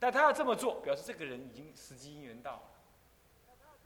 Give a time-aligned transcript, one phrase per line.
[0.00, 2.62] 但他要这么做，表示这个人已经时机因缘到了。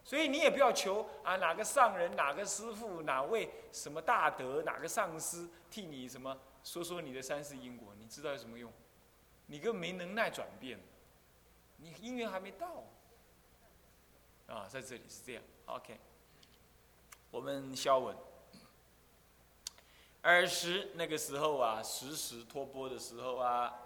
[0.04, 8.72] 所以你也不要求啊，哪个上人、哪个师傅、哪位什么大德、哪个上师替你什么说说你的三世因果，你知道有什么用？
[9.46, 10.78] 你根本没能耐转变，
[11.78, 12.84] 你因缘还没到。
[14.46, 15.42] 啊，在这里是这样。
[15.66, 15.98] OK，
[17.30, 18.14] 我们消文。
[20.20, 23.83] 尔时那个时候啊，时时托钵的时候啊，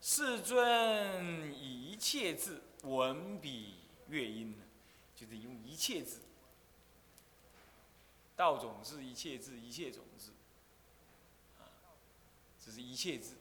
[0.00, 3.74] 世尊以一切字文笔
[4.08, 4.56] 乐音，
[5.14, 6.20] 就是用一切字，
[8.34, 10.32] 道种字、一切字、一切种字，
[11.58, 11.68] 啊，
[12.58, 13.36] 这是一切字，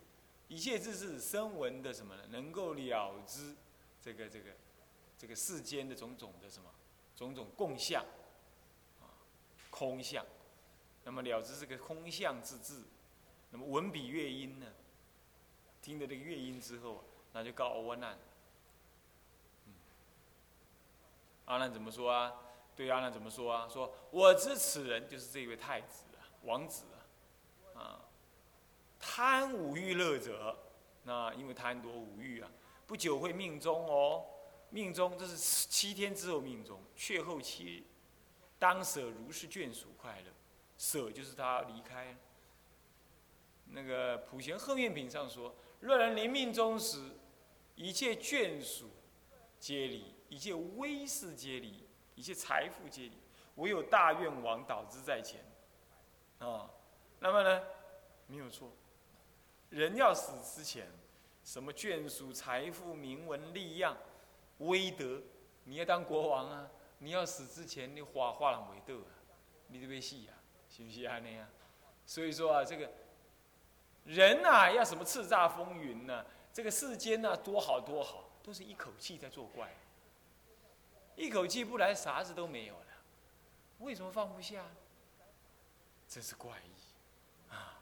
[0.49, 2.23] 一切字是声闻的什么呢？
[2.29, 3.55] 能够了知
[4.01, 4.51] 这个这个
[5.17, 6.69] 这个世间的种种的什么
[7.15, 8.03] 种种共相，
[8.99, 9.07] 啊，
[9.69, 10.25] 空相。
[11.05, 12.83] 那么了知这个空相之智，
[13.49, 14.67] 那么文笔乐音呢？
[15.81, 18.17] 听了这个乐音之后，那就告阿难。
[21.45, 22.33] 阿难怎么说啊？
[22.75, 23.67] 对阿难怎么说啊？
[23.67, 26.85] 说我知此人就是这位太子啊，王子
[27.73, 28.01] 啊，啊，
[28.99, 30.57] 贪五欲乐者，
[31.03, 32.51] 那因为贪多五欲啊，
[32.85, 34.25] 不久会命中哦，
[34.69, 37.83] 命中这是七天之后命中，却后七日，
[38.59, 40.31] 当舍如是眷属快乐。
[40.77, 42.15] 舍就是他离开。
[43.71, 46.97] 那个普贤贺愿品上说：若人临命终时，
[47.75, 48.89] 一切眷属
[49.59, 53.17] 皆离，一切威势皆离，一切财富皆离，
[53.55, 55.41] 唯有大愿王导之在前。
[56.39, 56.69] 啊，
[57.19, 57.63] 那么呢，
[58.27, 58.71] 没有错。
[59.69, 60.87] 人要死之前，
[61.43, 63.95] 什么眷属、财富、名闻、利养、
[64.59, 65.21] 威德，
[65.63, 66.71] 你要当国王啊！
[66.97, 69.13] 你要死之前，你花花人为德啊！
[69.67, 70.33] 你得被死啊！
[70.69, 71.47] 是不是安尼啊？
[72.05, 72.91] 所以说啊，这个
[74.09, 76.25] 人呐，要什么叱咤风云呢？
[76.51, 79.71] 这个世间呢，多好多好，都是一口气在作怪。
[81.15, 82.85] 一口气不来啥子都没有了，
[83.77, 84.65] 为什么放不下？
[86.07, 87.79] 真是怪异啊！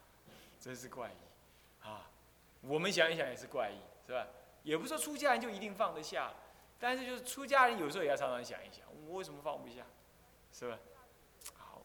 [0.60, 2.10] 真是怪异啊！
[2.60, 4.26] 我们想一想也是怪异，是吧？
[4.62, 6.30] 也不说出家人就一定放得下，
[6.78, 9.82] 但是就是出家人有时候也要常常想一想，我为什么放不下？
[10.52, 10.78] 是吧？
[11.54, 11.80] 好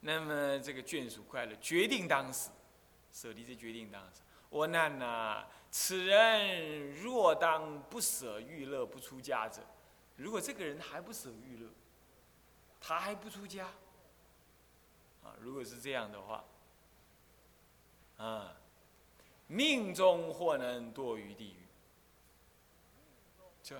[0.00, 2.50] 那么这个眷属快乐，决定当时，
[3.14, 4.20] 舍离这决定当时。
[4.50, 9.62] 我难呐，此人若当不舍欲乐不出家者，
[10.16, 11.70] 如果这个人还不舍欲乐，
[12.80, 13.66] 他还不出家，
[15.22, 16.44] 啊，如果是这样的话，
[18.16, 18.56] 啊，
[19.46, 21.66] 命中或能堕于地狱。
[23.62, 23.76] 就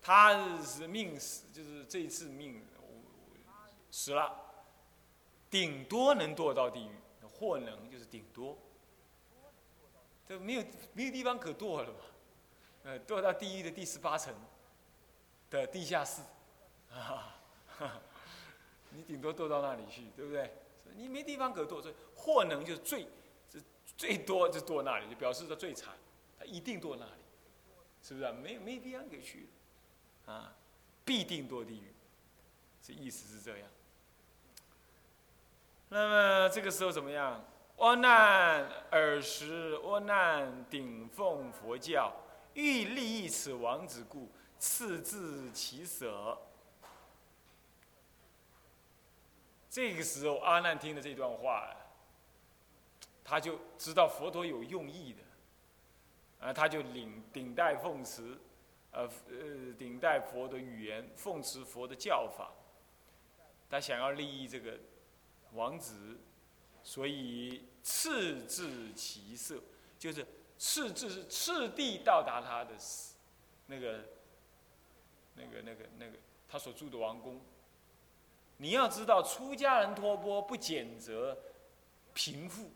[0.00, 2.64] 他是命死，就是这次命
[3.90, 4.44] 死了。
[5.50, 8.56] 顶多能堕到地狱，或能就是顶多，
[10.28, 11.98] 这没有没有地方可堕了嘛？
[12.84, 14.34] 呃，堕到地狱的第十八层
[15.50, 16.22] 的地下室，
[16.92, 17.38] 啊，
[18.90, 20.52] 你顶多堕到那里去，对不对？
[20.94, 23.02] 你没地方可堕，所以或能就是最，
[23.52, 23.62] 是
[23.96, 25.94] 最多就堕那里，就表示说最惨，
[26.38, 27.22] 他一定堕那里，
[28.02, 28.32] 是不是啊？
[28.32, 29.48] 没没地方可去，
[30.26, 30.54] 啊，
[31.04, 31.92] 必定堕地狱，
[32.82, 33.68] 这意思是这样。
[35.88, 37.44] 那么这个时候怎么样？
[37.76, 42.12] 阿难尔时，阿难顶奉佛教，
[42.54, 46.38] 欲利益此王子故，赐自其舍。
[49.68, 51.76] 这个时候，阿难听了这段话，
[53.22, 58.38] 他就知道佛陀有用意的，啊，他就领顶戴奉持，
[58.90, 62.50] 呃呃，顶戴佛的语言，奉持佛的教法，
[63.68, 64.78] 他想要利益这个。
[65.52, 66.18] 王子，
[66.86, 69.60] 所以次至其色，
[69.98, 70.24] 就是
[70.56, 72.76] 次至是次第到达他的
[73.66, 74.04] 那个、
[75.34, 76.12] 那个、那个、那个
[76.48, 77.40] 他所住的王宫。
[78.58, 81.36] 你要知道，出家人托钵不谴责
[82.14, 82.70] 贫富，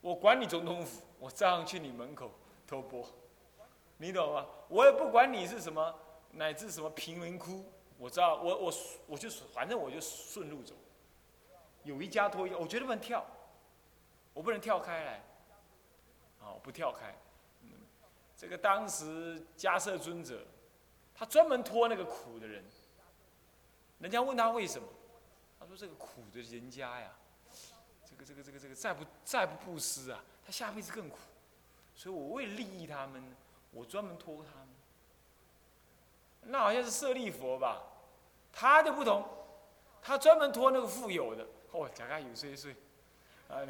[0.00, 2.32] 我管你总统府，我照样去你门口
[2.66, 3.08] 托钵，
[3.98, 4.44] 你懂吗？
[4.66, 5.94] 我也不管你是什么，
[6.32, 7.64] 乃至什么贫民窟，
[7.96, 8.74] 我知道，我我
[9.06, 10.74] 我就反正我就顺路走。
[11.84, 13.24] 有一家托一，我绝对不能跳，
[14.34, 15.22] 我不能跳开来，
[16.40, 17.14] 啊，不跳开。
[18.36, 20.42] 这个当时迦摄尊者，
[21.14, 22.64] 他专门托那个苦的人。
[23.98, 24.88] 人家问他为什么，
[25.58, 27.10] 他说这个苦的人家呀，
[28.08, 31.18] 这个这个这个这个再不再不布施啊，他下辈子更苦，
[31.94, 33.22] 所以我为利益他们，
[33.72, 34.68] 我专门托他们。
[36.42, 37.82] 那好像是舍利佛吧，
[38.50, 39.22] 他就不同，
[40.00, 41.46] 他专门托那个富有的。
[41.72, 42.74] 哦，假假有岁岁，
[43.48, 43.60] 啊，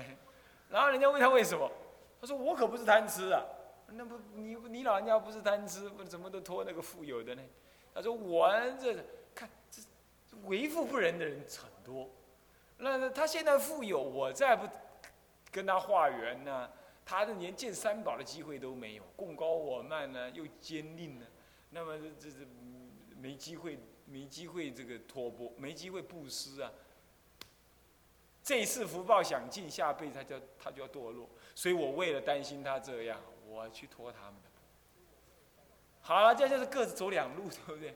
[0.70, 1.70] 然后人家问他为什么，
[2.20, 3.44] 他说我可不是贪吃啊，
[3.88, 7.42] 那不你你老人家不是贪吃，不怎么都托那个富有的呢？
[7.92, 8.50] 他说我
[8.80, 8.96] 这
[9.34, 9.82] 看这
[10.44, 12.08] 为富不仁的人很多，
[12.78, 14.66] 那他现在富有，我再不
[15.50, 16.70] 跟他化缘呢，
[17.04, 21.26] 他的连见三宝的机会都没有，供高我慢呢，又坚定呢，
[21.70, 22.46] 那么这这
[23.20, 26.72] 没机会没机会这个托钵，没机会布施啊。
[28.50, 33.16] 这一次福报享尽，下辈子他就他就要堕落，所以我为了担心他这样，
[33.46, 34.50] 我去拖他们的。
[36.00, 37.94] 好了，这就是各自走两路，对不对？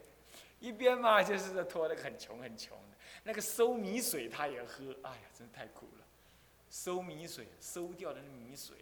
[0.61, 6.07] 一边嘛就是拖那个很穷很穷的，那个收米水他也喝，哎呀，真的太苦了。
[6.71, 8.77] 收米水，收掉的那米水，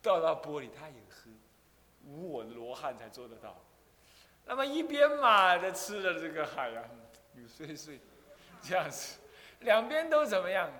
[0.00, 1.30] 倒到玻璃他也喝，
[2.06, 3.62] 无我的罗汉才做得到。
[4.46, 6.82] 那么一边嘛在吃了这个海洋，
[7.34, 8.00] 有碎碎，
[8.62, 9.18] 这样子。
[9.62, 10.70] 两边都怎么样？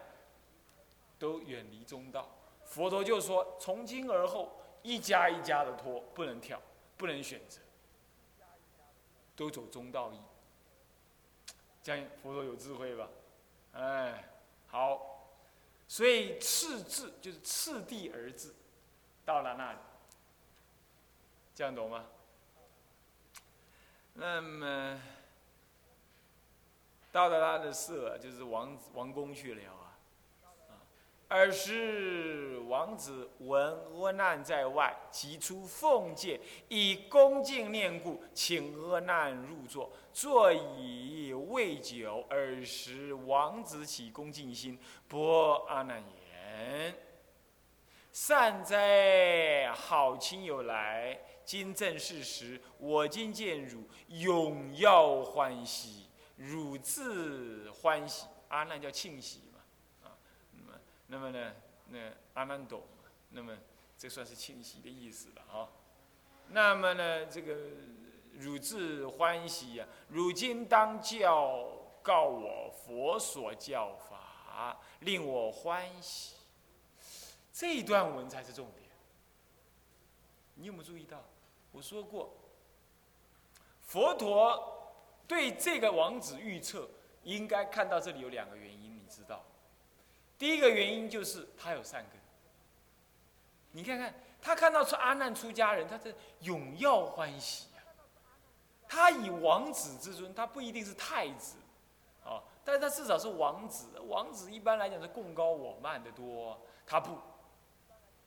[1.18, 2.28] 都远离中道。
[2.64, 6.60] 佛陀就说：从今而后，一家一家的拖，不能跳，
[6.96, 7.60] 不能选择，
[9.36, 10.20] 都走中道义。
[11.82, 13.08] 这样佛陀有智慧吧？
[13.74, 14.24] 哎，
[14.66, 15.10] 好。
[15.86, 18.52] 所以次至就是次第而至，
[19.24, 19.78] 到了那里，
[21.54, 22.06] 这样懂吗？
[24.14, 25.00] 那么。
[27.12, 29.78] 到了他的舍，就是王王宫去了啊。
[31.28, 39.90] 尔时王子闻阿难在外，即出奉戒，以恭敬念故，请阿难入座。
[40.12, 44.78] 坐以未久，尔时王子起恭敬心，
[45.08, 46.94] 拨阿难言
[48.12, 56.01] ：“善哉，好亲友来，今正是时，我今见汝，永要欢喜。”
[56.36, 60.16] 汝自欢喜，阿难叫庆喜嘛，啊，
[60.52, 61.54] 那么，那么呢，
[61.88, 61.98] 那
[62.34, 62.82] 阿难懂，
[63.30, 63.56] 那么
[63.96, 65.68] 这算是庆喜的意思了啊。
[66.48, 67.56] 那么呢，这个
[68.38, 71.68] 汝自欢喜呀，汝今当教
[72.02, 76.36] 告我佛所教法，令我欢喜。
[77.52, 78.88] 这一段文才是重点。
[80.54, 81.22] 你有没有注意到？
[81.70, 82.34] 我说过，
[83.82, 84.78] 佛陀。
[85.26, 86.88] 对这个王子预测，
[87.22, 89.44] 应该看到这里有两个原因，你知道？
[90.38, 92.20] 第一个原因就是他有善根。
[93.70, 97.82] 你看看，他看到出阿难出家人，他这永耀欢喜呀。
[98.88, 101.56] 他以王子之尊，他不一定是太子，
[102.24, 103.98] 啊，但是他至少是王子。
[104.00, 107.16] 王子一般来讲是贡高我慢的多，他不。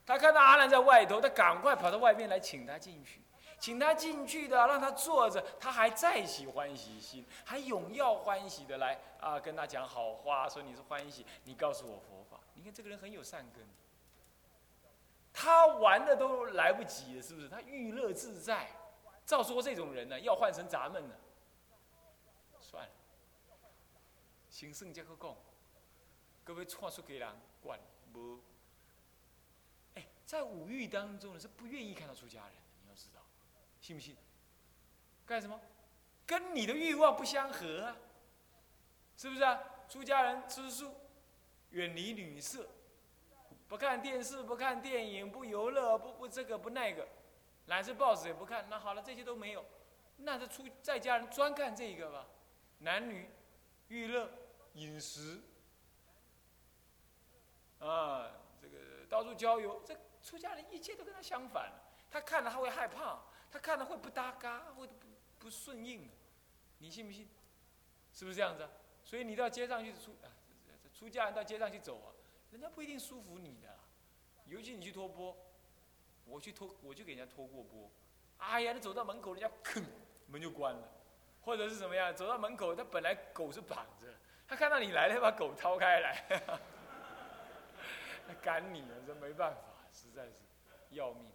[0.05, 3.21] 他看到阿难在外头，他赶快跑到外面来请他进去。
[3.59, 12.39] 请他进去的，让他坐着，他还再起欢喜心，还永耀欢喜的来啊，跟他讲好话，说你是欢喜，你告诉我佛法。
[12.53, 13.65] 你看这个人很有善根，
[15.33, 17.49] 他玩的都来不及了，是不是？
[17.49, 18.69] 他娱乐自在。
[19.25, 21.15] 照说这种人呢，要换成咱们呢，
[22.59, 22.91] 算了，
[24.51, 25.35] 行圣加个讲，
[26.43, 27.27] 各位错出给人
[27.63, 27.79] 管
[28.13, 28.39] 不？
[29.95, 32.53] 哎，在五欲当中呢，是不愿意看到出家人。
[33.85, 34.17] 信不信？
[35.27, 35.61] 干什么？
[36.25, 37.95] 跟你的欲望不相合啊，
[39.15, 39.61] 是不是啊？
[39.87, 40.91] 出家人吃素，
[41.69, 42.67] 远离女色，
[43.67, 47.07] 不看电视，不看电影，不游乐，不不这个不那个，
[47.67, 48.67] 乃至报纸也不看。
[48.67, 49.63] 那好了，这些都没有，
[50.17, 52.25] 那他出在家人专看这个吧？
[52.79, 53.29] 男女
[53.89, 54.27] 娱乐、
[54.73, 55.39] 饮食
[57.77, 61.71] 啊，这个到处郊游，这出家人一切都跟他相反。
[62.09, 63.21] 他看了他会害怕。
[63.55, 64.93] 他看了会不搭嘎，会不
[65.39, 66.09] 不顺应，
[66.79, 67.25] 你信不信？
[68.11, 68.67] 是不是这样子？
[69.05, 70.27] 所以你到街上去出啊，
[70.93, 72.11] 出家人到街上去走啊，
[72.51, 73.73] 人家不一定舒服你的，
[74.47, 75.37] 尤其你去托钵，
[76.25, 77.89] 我去托，我就给人家托过钵，
[78.39, 79.81] 哎呀，你走到门口，人家吭
[80.27, 80.91] 门就关了，
[81.41, 82.13] 或者是怎么样？
[82.13, 84.13] 走到门口，他本来狗是绑着，
[84.49, 86.59] 他看到你来了，把狗掏开来，
[88.43, 89.61] 赶你了，这没办法，
[89.93, 90.41] 实在是
[90.89, 91.31] 要命，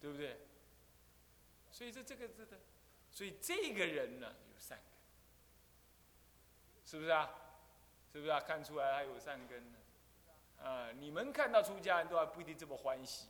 [0.00, 0.40] 对不对？
[1.74, 2.56] 所以这这个这个，
[3.10, 4.86] 所以这个人呢有善根，
[6.84, 7.28] 是不是啊？
[8.12, 8.38] 是不是啊？
[8.38, 9.78] 看出来他有善根呢？
[10.62, 13.26] 啊，你们看到出家人都还不一定这么欢喜，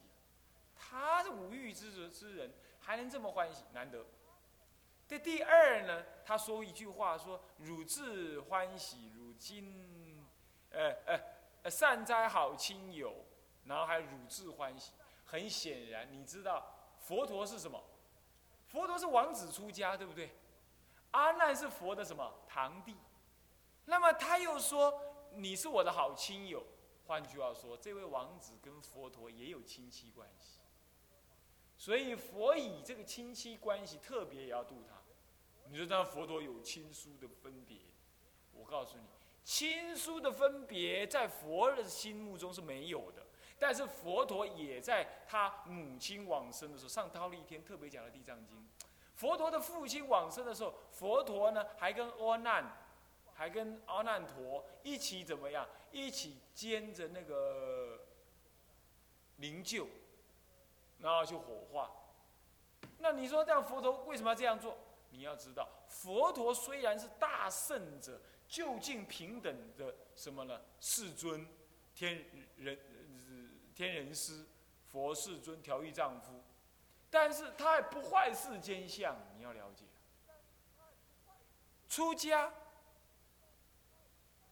[0.77, 4.05] 他是五欲之之人，还能这么欢喜，难得。
[5.09, 10.23] 这第二呢，他说一句话说：“汝自欢喜，汝今，
[10.69, 10.95] 呃
[11.63, 13.25] 呃，善哉好亲友。”
[13.65, 14.93] 然后还汝自欢喜。
[15.25, 17.83] 很显然，你知道佛陀是什么？
[18.75, 20.35] 佛陀是王子出家，对不对？
[21.13, 22.97] 阿难是佛的什么堂弟？
[23.85, 25.01] 那么他又说
[25.35, 26.61] 你是我的好亲友，
[27.07, 30.59] 换句话说，这位王子跟佛陀也有亲戚关系，
[31.77, 34.97] 所以佛以这个亲戚关系特别也要度他。
[35.71, 37.79] 你说这佛陀有亲疏的分别？
[38.55, 39.05] 我告诉你，
[39.45, 43.24] 亲疏的分别在佛的心目中是没有的。
[43.65, 48.59] 但是佛陀也在他母亲往生的时候，上忉利天特别讲了《地藏经》。
[49.15, 52.77] 佛陀的父亲往生的时候，佛陀呢还跟阿难，
[53.33, 55.67] 还跟阿难陀一起怎么样？
[55.91, 58.07] 一起兼着那个
[59.37, 59.87] 灵柩，
[60.99, 61.91] 然后去火化。
[62.99, 64.77] 那你说这样佛陀为什么要这样做？
[65.09, 70.61] 你要知道，佛陀虽然是大圣者，究竟平等的什么呢？
[70.81, 71.49] 世尊，
[71.95, 72.27] 天
[72.59, 72.79] 人，
[73.75, 74.45] 天人师，
[74.91, 76.43] 佛世尊，调御丈夫，
[77.11, 79.85] 但是他也不坏世间相，你要了解。
[81.89, 82.53] 出家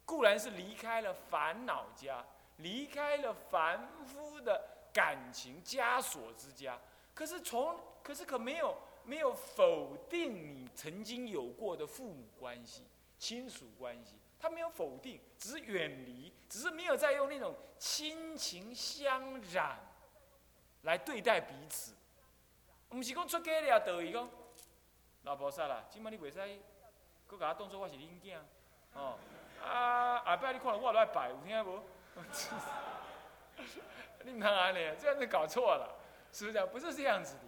[0.04, 2.24] 固然是离开了烦恼家，
[2.56, 4.62] 离开了凡夫的
[4.92, 6.78] 感情枷锁之家，
[7.14, 8.76] 可是从，可是可没有。
[9.04, 12.86] 没有否定你曾经有过的父母关系、
[13.18, 19.78] 亲属关系，他没有否定，只是远离，只是没有再用那种亲情相染
[20.82, 21.94] 来对待彼此。
[22.90, 24.28] 唔是讲出家了等于讲
[25.22, 26.40] 老菩萨啦，今麦你袂使，
[27.30, 28.38] 佮甲我当作我是恁囝，
[28.94, 29.16] 哦，
[29.64, 31.80] 啊阿伯你看到我都爱拜，有听无？
[34.24, 34.78] 你哪安尼？
[35.00, 35.88] 这样子搞错了，
[36.32, 36.68] 是不是这样？
[36.68, 37.42] 不是这样子的，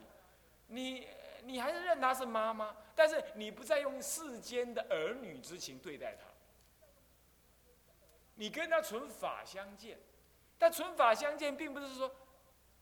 [0.69, 1.09] 你。
[1.47, 6.25] 你还是认她是妈妈，但是你不再用世间的儿女之情对待她。
[8.37, 9.99] 你跟他存法相见，
[10.59, 12.11] 但存法相见并不是说，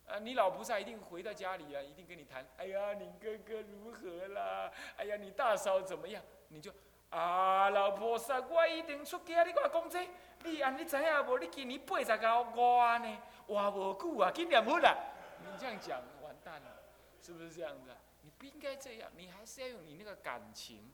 [0.07, 4.71] 啊，你老菩萨一定回到家里啊，一定跟你谈，哎呀，你哥哥如何啦？
[4.97, 6.23] 哎呀，你大嫂怎么样？
[6.49, 6.73] 你就
[7.11, 10.09] 啊，老菩萨，我一定出家，你跟我讲这，
[10.45, 11.39] 你啊，你知影无？
[11.39, 14.97] 你今年八十高我呢，活无久啊，今年好啦。
[15.41, 16.83] 你这样讲，完蛋了，
[17.21, 17.91] 是不是这样子？
[18.23, 20.93] 你不应该这样，你还是要用你那个感情，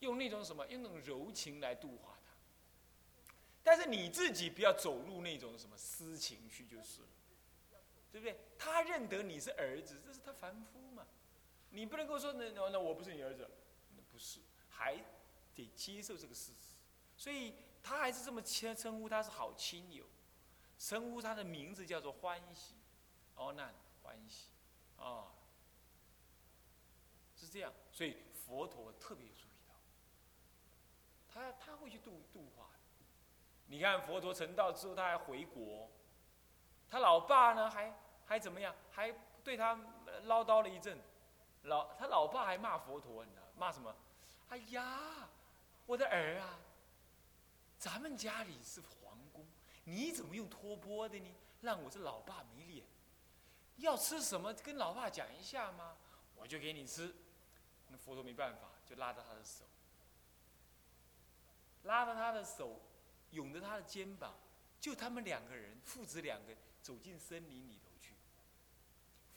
[0.00, 2.18] 用那种什么，用那种柔情来度化。
[3.64, 7.08] 但是你自己不要走入那种什么私情去就是了，
[8.10, 8.36] 对不对？
[8.58, 11.06] 他认得你是儿子，这是他凡夫嘛。
[11.70, 13.48] 你不能够说那那那我不是你儿子，
[13.96, 15.02] 那不是，还
[15.54, 16.74] 得接受这个事实。
[17.16, 20.04] 所以他还是这么称称呼他是好亲友，
[20.78, 22.74] 称呼他的名字叫做欢喜，
[23.36, 24.48] 哦难欢喜，
[24.96, 25.32] 啊。
[27.36, 29.74] 是这样，所以佛陀特别注意到，
[31.32, 32.68] 他他会去度度化。
[33.72, 35.88] 你看佛陀成道之后，他还回国，
[36.90, 37.90] 他老爸呢还
[38.26, 38.74] 还怎么样？
[38.90, 39.10] 还
[39.42, 39.80] 对他
[40.24, 40.98] 唠叨了一阵，
[41.62, 43.96] 老他老爸还骂佛陀，你知道骂什么？
[44.50, 45.26] 哎呀，
[45.86, 46.58] 我的儿啊，
[47.78, 49.42] 咱们家里是皇宫，
[49.84, 51.34] 你怎么用托钵的呢？
[51.62, 52.84] 让我这老爸没脸。
[53.76, 55.96] 要吃什么，跟老爸讲一下吗？
[56.36, 57.14] 我就给你吃。
[57.88, 59.64] 那佛陀没办法，就拉着他的手，
[61.84, 62.78] 拉着他的手，
[63.32, 64.32] 拥着他的肩膀，
[64.80, 68.14] 就他们两个人父子两个走进森林里头去。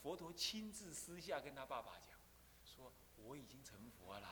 [0.02, 2.18] 佛陀亲自私下跟他爸爸讲，
[2.64, 2.92] 说
[3.26, 4.28] 我已经成佛了。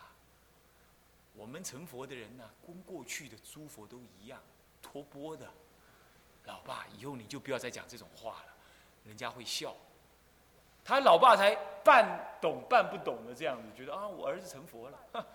[1.34, 4.40] 我们成佛的人呢，跟过去的诸佛都一样，
[4.82, 5.50] 托钵的。
[6.46, 8.54] 老爸，以后你就不要再讲这种话了，
[9.06, 9.76] 人家会笑。
[10.84, 15.26] 他老爸才半懂半不懂的这样子，觉得啊，我儿子成佛了。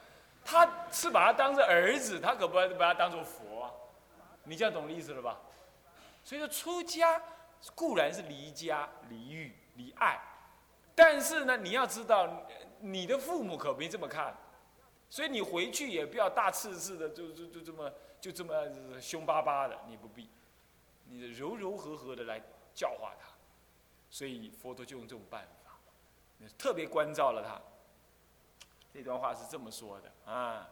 [0.44, 3.57] 他是把他当成儿子，他可不把他当做佛。
[4.49, 5.38] 你这样懂意思了吧？
[6.25, 7.23] 所以说出家
[7.75, 10.21] 固然是离家、离欲、离爱，
[10.95, 12.47] 但是呢，你要知道，
[12.81, 14.37] 你的父母可没这么看，
[15.09, 20.28] 所以你回去也不要大刺刺的，就就就这么就这么凶巴巴的，你不必，
[21.05, 22.40] 你柔柔和和的来
[22.75, 23.28] 教化他。
[24.11, 25.73] 所以佛陀就用这种办法，
[26.57, 27.61] 特别关照了他。
[28.93, 30.69] 这段话是这么说的啊，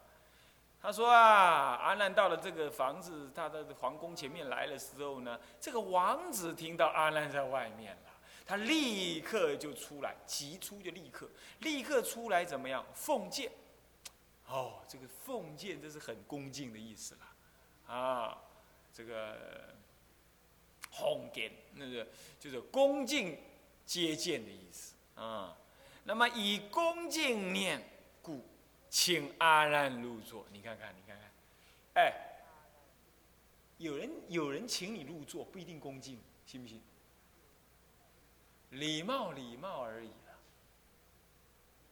[0.86, 8.12] 他说啊，阿难到了这个房子，他的皇宫前面来的时候呢，这个王子听到阿难在外面了，
[8.46, 11.28] 他立刻就出来，急出就立刻，
[11.58, 12.86] 立刻出来怎么样？
[12.94, 13.50] 奉见。
[14.46, 18.38] 哦，这个奉见这是很恭敬的意思了，啊，
[18.94, 19.36] 这个。
[20.92, 22.06] 奉见，那个
[22.38, 23.36] 就是恭敬
[23.84, 25.54] 接见的意思啊。
[26.04, 27.82] 那么以恭敬念，
[28.98, 30.46] 请阿难入座。
[30.50, 31.30] 你看看，你看看，
[31.96, 32.12] 哎，
[33.76, 36.82] 有人有人请你入座，不一定恭敬，信不信？
[38.70, 40.38] 礼貌礼貌而已了。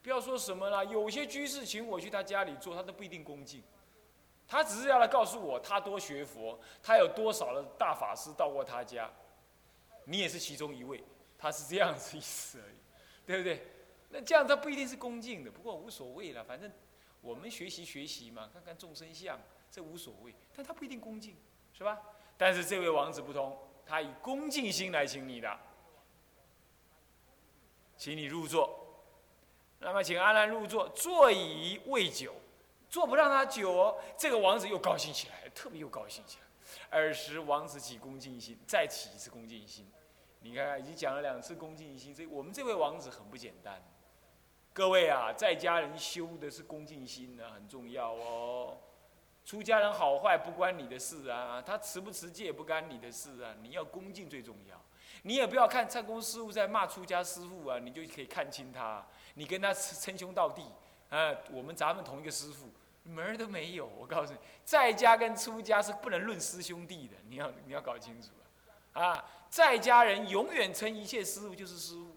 [0.03, 3.63] 不要说什么了，有些居士请我去他家里坐，他都不一定恭敬。
[4.49, 9.13] 他只是要来告诉我他多学佛，他有多少的大法师到过他家，
[10.05, 11.05] 你也是其中一位，
[11.37, 12.77] 他是这样子意思而已，
[13.27, 13.63] 对不对？
[14.09, 16.73] 那这样他不一定是恭敬的，不过无所谓了，反正
[17.25, 19.41] 我们学习学习嘛，看看众生相，
[19.71, 20.35] 这无所谓。
[20.55, 21.35] 但他不一定恭敬，
[21.73, 21.99] 是吧？
[22.37, 25.59] 但是这位王子不同，他以恭敬心来请你的，
[27.97, 28.79] 请你入座。
[29.79, 32.35] 那么请阿难入座，座椅未久。
[32.91, 36.45] 坐不让他久哦，这个王子又高兴起来，特别又高兴起来。
[36.91, 39.91] 尔时王子起恭敬心，再起一次恭敬心。
[40.41, 43.83] 你看看，已经讲了两次恭敬心，这我们这位王子很不简单。
[44.75, 48.77] 各位啊，在家人修的是恭敬心呢，很重要哦。
[49.45, 54.77] 出家人好坏不关你的事啊，他持不持戒不干你的事啊，你要恭敬最重要。
[55.23, 60.65] 你也不要看唱功师傅在骂出家师傅啊，你就可以看清他，你跟他称兄道弟
[61.09, 62.69] 啊，我们咱们同一个师傅。
[63.05, 68.31] 门儿都没有，我告诉你，在家跟出家是不能论师兄弟的，你要你要搞清楚
[68.95, 69.05] 啊！
[69.05, 72.14] 啊，在家人永远称一切师傅就是师傅，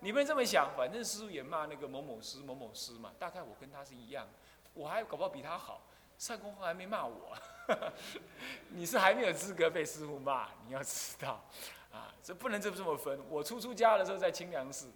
[0.00, 4.26] 你们这么想，反正师傅也骂那个某某师某某师嘛，大概我跟他是一样，
[4.74, 5.82] 我还搞不好比他好，
[6.16, 7.36] 上公还没骂我，
[8.70, 11.44] 你是还没有资格被师傅骂，你要知道，
[11.92, 13.18] 啊，这不能这么这么分。
[13.28, 14.88] 我初出家的时候在清凉寺，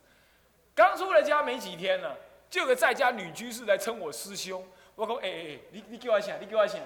[0.74, 2.14] 刚出了家没几天呢，
[2.48, 4.64] 就有个在家女居士来称我师兄。
[4.94, 6.40] 我讲，哎哎哎，你你给我钱？
[6.40, 6.78] 你给我啥？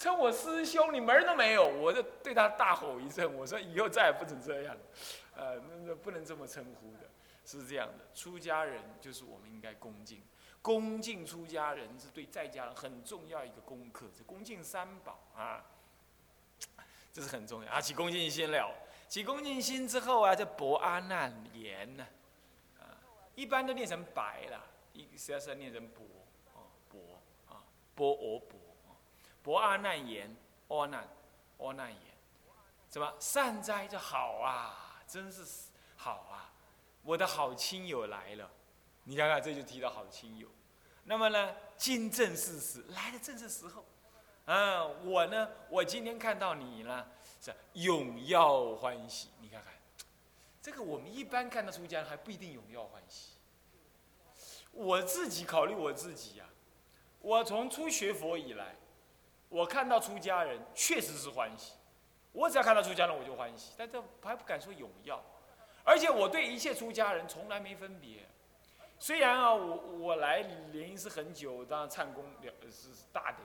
[0.00, 1.68] 称我师兄，你门儿都没有！
[1.68, 4.74] 我就对他大吼一声，我说以后再也不准这样，
[5.36, 7.10] 呃，那那不能这么称呼的，
[7.44, 8.06] 是这样的。
[8.14, 10.22] 出家人就是我们应该恭敬，
[10.62, 15.62] 恭敬出家人是对在家人很重要一个功课，是恭敬三宝啊，
[17.12, 17.78] 这是很重要啊。
[17.78, 18.74] 起恭敬心了，
[19.06, 22.06] 起恭敬心之后啊，这博阿难言呢，
[22.78, 22.96] 啊，
[23.34, 24.64] 一般都念成白了，
[24.94, 26.06] 一实际上念成博。
[27.96, 28.59] 波罗波，
[29.42, 30.34] 博阿难言，
[30.68, 31.08] 阿难，
[31.58, 32.00] 阿难言，
[32.90, 33.86] 什么善哉？
[33.88, 35.44] 这好啊，真是
[35.96, 36.52] 好啊！
[37.02, 38.50] 我的好亲友来了，
[39.04, 40.48] 你看看，这就提到好亲友。
[41.04, 43.84] 那么呢，今正是时，来的正是时候。
[44.44, 47.06] 嗯，我呢，我今天看到你呢，
[47.40, 49.30] 是永耀欢喜。
[49.40, 49.72] 你看看，
[50.60, 53.36] 这个我们一般看到出家人还不一定永耀欢喜。
[54.72, 56.44] 我自己考虑我自己呀。
[57.20, 58.76] 我从初学佛以来，
[59.50, 61.74] 我看到出家人确实是欢喜，
[62.32, 65.22] 我只要看到出家人我就欢喜，但这还不敢说永耀，
[65.84, 68.26] 而且我对一切出家人从来没分别。
[68.98, 70.38] 虽然啊，我我来
[70.72, 73.38] 莲因寺很久，当然唱功了是大的，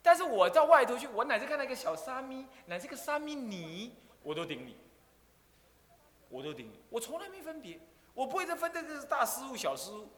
[0.00, 4.76] 但是我到外头去，我乃至看到一个小沙弥，乃至个沙弥尼，我都顶你，
[6.28, 7.78] 我都顶你，我从来没分别，
[8.14, 10.08] 我不会再分这个是大师傅小师傅。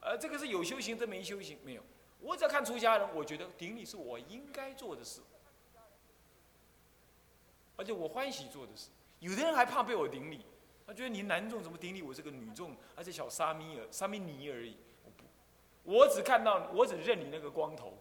[0.00, 1.82] 呃，这个是有修行，这没修行，没有。
[2.24, 5.20] 我只要看出家人，我觉得顶礼是我应该做的事，
[7.76, 8.88] 而且我欢喜做的事。
[9.20, 10.44] 有的人还怕被我顶礼，
[10.86, 14.76] 他觉得你男众怎么顶礼我这个女众，而且小沙弥尔、沙弥尼而已。
[15.04, 15.24] 我不，
[15.92, 17.92] 我只看到，我只认你那个光头，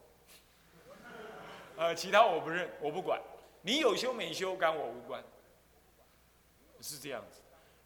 [1.75, 3.21] 呃，其他我不认，我不管。
[3.61, 5.23] 你有修没修，跟我无关，
[6.81, 7.41] 是这样子。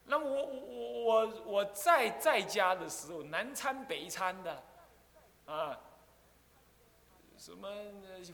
[0.05, 4.63] 那么我我我我在在家的时候，南参北参的，
[5.45, 5.79] 啊，
[7.47, 7.69] 什么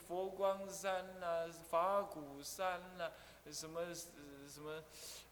[0.08, 3.12] 佛光山啦、法鼓山啦，
[3.52, 4.84] 什么什么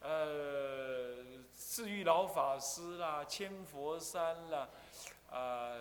[0.02, 1.16] 呃，
[1.58, 4.70] 智玉老法师啦、千佛山啦，
[5.32, 5.74] 啊，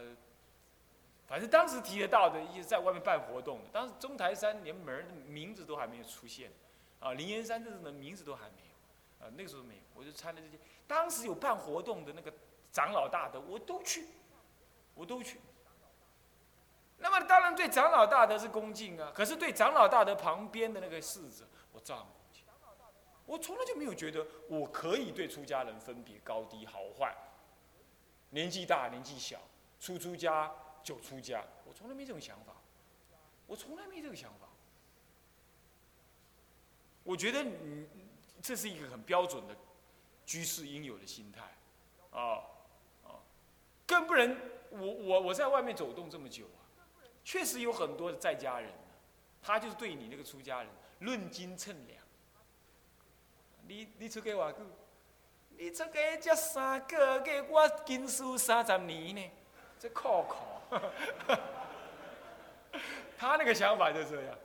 [1.27, 3.61] 反正当时提得到的，一直在外面办活动。
[3.71, 6.51] 当时中台山连门的名字都还没有出现，
[7.01, 9.27] 啊，灵岩山这种的名字都还没有。
[9.27, 10.59] 啊，那个时候没有，我就参加这些。
[10.87, 12.33] 当时有办活动的那个
[12.73, 14.07] 长老大的，我都去，
[14.95, 15.39] 我都去。
[17.01, 22.45] 那么当然对长老大德是恭敬啊，可是对长老大德旁边的那个侍者，我照样恭敬。
[23.27, 27.17] 我从来就没有觉得我可以对出家人分别高低好坏，
[28.31, 29.41] 年纪大年纪小，
[29.81, 32.53] 初出家就出家，我从来没这种想法，
[33.47, 34.47] 我从来没这个想法。
[37.03, 37.89] 我觉得你。
[38.43, 39.55] 这是一个很标准的
[40.25, 41.43] 居士应有的心态，
[42.11, 42.41] 啊
[43.05, 43.21] 啊，
[43.87, 44.35] 更不能
[44.71, 46.47] 我我我在外面走动这么久，
[47.31, 48.69] 确实有很多的在家人，
[49.40, 52.03] 他就是对你那个出家人论斤称两。
[53.69, 54.66] 你你出给我个，
[55.51, 59.31] 你出给这三个给我经书三十年呢，
[59.79, 60.61] 这靠靠，
[63.16, 64.37] 他那个想法就这样，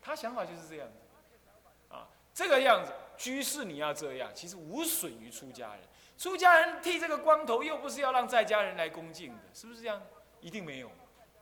[0.00, 0.94] 他想法就是这样子，
[1.92, 2.92] 啊，这个样子。
[3.16, 5.80] 居士你要这样，其实无损于出家人。
[6.16, 10.00] 出家人剃这个光头，又不是要让在家人来恭敬的，是不是这样？
[10.40, 10.92] 一定没有，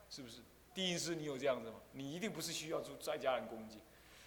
[0.08, 0.40] 是不是？
[0.78, 1.80] 第一师，你有这样子吗？
[1.90, 3.80] 你一定不是需要出在家人恭敬，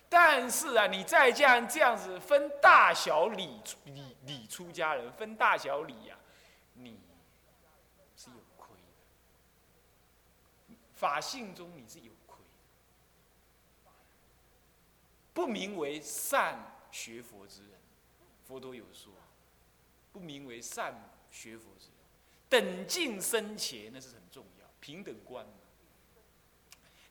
[0.09, 6.19] 但是啊，你在家人这样子分大小礼礼礼出家人分大小礼呀，
[6.73, 6.99] 你
[8.17, 8.67] 是有亏
[10.67, 10.75] 的。
[10.93, 12.37] 法性中你是有亏，
[15.33, 16.59] 不名为善
[16.91, 17.79] 学佛之人，
[18.45, 19.13] 佛都有说，
[20.11, 20.93] 不名为善
[21.31, 21.95] 学佛之人。
[22.49, 25.47] 等敬生前，那是很重要，平等观。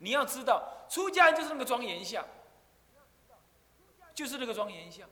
[0.00, 2.26] 你要知道，出家人就是那个庄严相，
[4.12, 5.08] 就是那个庄严相。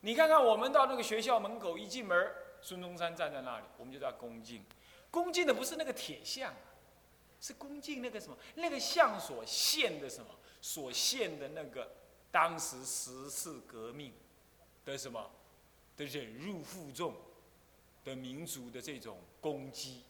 [0.00, 4.64] 你看看，我们到那个学校门口一进门，孙中山站在那里，我们就叫恭敬。
[5.10, 6.52] 恭敬的不是那个铁像，
[7.40, 11.90] 是恭敬那个什么，那个像所现的什么，所现的那个
[12.30, 14.12] 当时十次革命
[14.84, 15.30] 的什么
[15.96, 17.14] 的忍辱负重。
[18.04, 20.02] 的民族的这种攻击，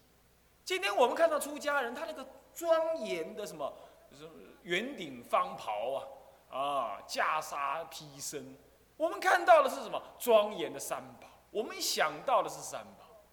[0.65, 3.73] 今天我们看到出家人，他那个庄严的什么，
[4.11, 6.07] 就是圆顶方袍啊，
[6.49, 8.55] 啊，袈裟披身，
[8.97, 10.01] 我们看到的是什么？
[10.19, 13.23] 庄严的三宝，我们想到的是三宝，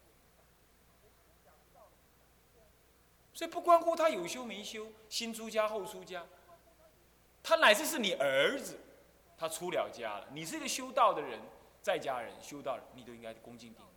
[3.33, 6.27] 所以不关乎他有修没修，新出家后出家，
[7.43, 8.79] 他乃至是你儿子，
[9.37, 11.41] 他出了家了，你是一个修道的人，
[11.81, 13.89] 在家人修道人，你都应该恭敬顶礼。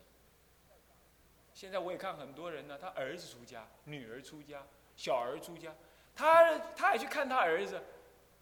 [1.54, 4.62] 现在我也看很多人呢，他儿子出家，女儿出家，
[4.96, 5.74] 小儿出家，
[6.15, 7.82] 他他也去看他儿子，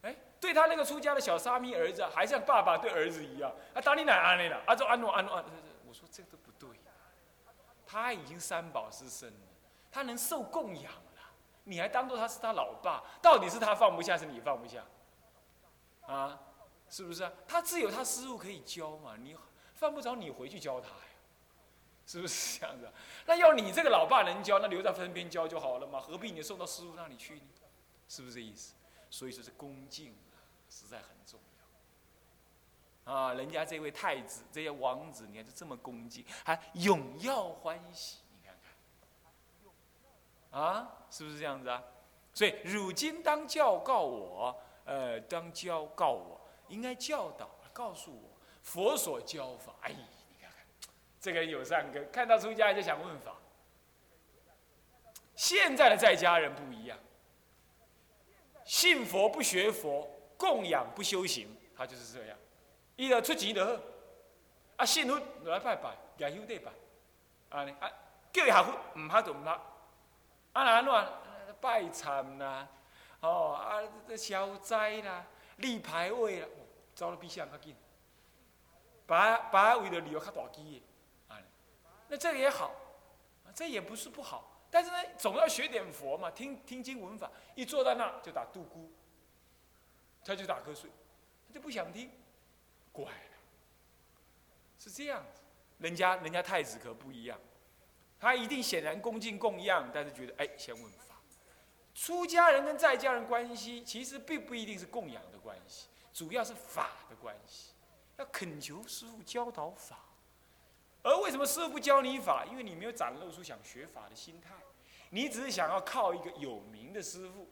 [0.03, 5.43] 哎，对他那个出家的小沙弥儿子，还像爸爸对儿子一样，啊，打你奶安尼了，啊，就安诺安诺，
[5.87, 6.69] 我说这都不对，
[7.87, 9.47] 他已经三宝师身了，
[9.91, 11.21] 他能受供养了，
[11.63, 14.83] 你还当做他是他老爸，到底是他放不下，是你放不下，
[16.05, 16.39] 啊，
[16.89, 17.31] 是不是啊？
[17.47, 19.35] 他自有他师傅可以教嘛，你
[19.73, 20.95] 犯不着你回去教他呀。
[22.05, 22.91] 是不是这样子？
[23.25, 26.01] 那要你这个老爸能教，那留在身边教就好了嘛？
[26.01, 27.41] 何必你送到师傅那里去呢？
[28.13, 28.75] 是不是这意思？
[29.09, 30.37] 所以说是恭敬啊，
[30.69, 31.39] 实在很重
[33.05, 33.11] 要。
[33.11, 38.55] 啊，人家这位太子、这些王子，你看就这么恭敬，还永耀欢喜，你看
[40.51, 41.83] 看，啊，是不是这样子啊？
[42.35, 48.29] 所以汝今当教告我，呃，当教告我，应该教导告诉我
[48.61, 49.89] 佛所教法，哎。
[49.89, 50.63] 你看看
[51.19, 53.35] 这个有善根，看到出家就想问法。
[55.35, 56.99] 现在的在家人不一样，
[58.65, 62.37] 信佛不学佛，供养不修行，他就是这样。
[62.95, 63.81] 伊就出钱就好，
[64.77, 66.71] 啊信佛来拜拜，也休得拜，
[67.49, 67.91] 啊呢啊
[68.31, 69.51] 叫伊下佛，唔拍就唔拍，
[70.53, 70.85] 啊哪安
[71.59, 72.67] 拜忏啦，
[73.21, 75.25] 哦啊这消灾啦，
[75.57, 76.47] 立牌位啦，
[76.93, 77.75] 走了比谁较紧，
[79.05, 80.81] 把把为了理由较大机
[81.29, 81.33] 的。
[81.33, 81.39] 啊
[82.09, 82.71] 那这个也好，
[83.55, 88.91] 这也不是不好，但是呢，总要学点佛嘛，听听经闻法，一坐在那就打杜姑，
[90.25, 90.89] 他就打瞌睡，
[91.47, 92.09] 他就不想听，
[92.91, 93.37] 怪了，
[94.79, 95.41] 是这样子。
[95.77, 97.39] 人家人家太子可不一样，
[98.19, 101.17] 他一定显然恭敬供养，但是觉得哎，先问法。
[101.93, 107.73] 出家人跟在家人关系，其实并不一定是供养的关系，主要是法的关系，
[108.17, 109.99] 要恳求师父教导法。
[111.03, 112.45] 而为什么师傅不教你法？
[112.45, 114.53] 因为你没有展露出想学法的心态，
[115.13, 117.47] 你只是想要靠一个有名的师傅。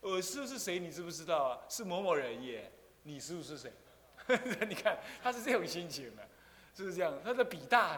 [0.00, 0.80] 我师傅是谁？
[0.80, 1.62] 你知不知道啊？
[1.68, 2.72] 是某某人耶。
[3.04, 3.72] 你师傅是谁？
[4.68, 6.28] 你看他是这种心情的，
[6.74, 7.16] 是不是这样？
[7.22, 7.96] 他是比大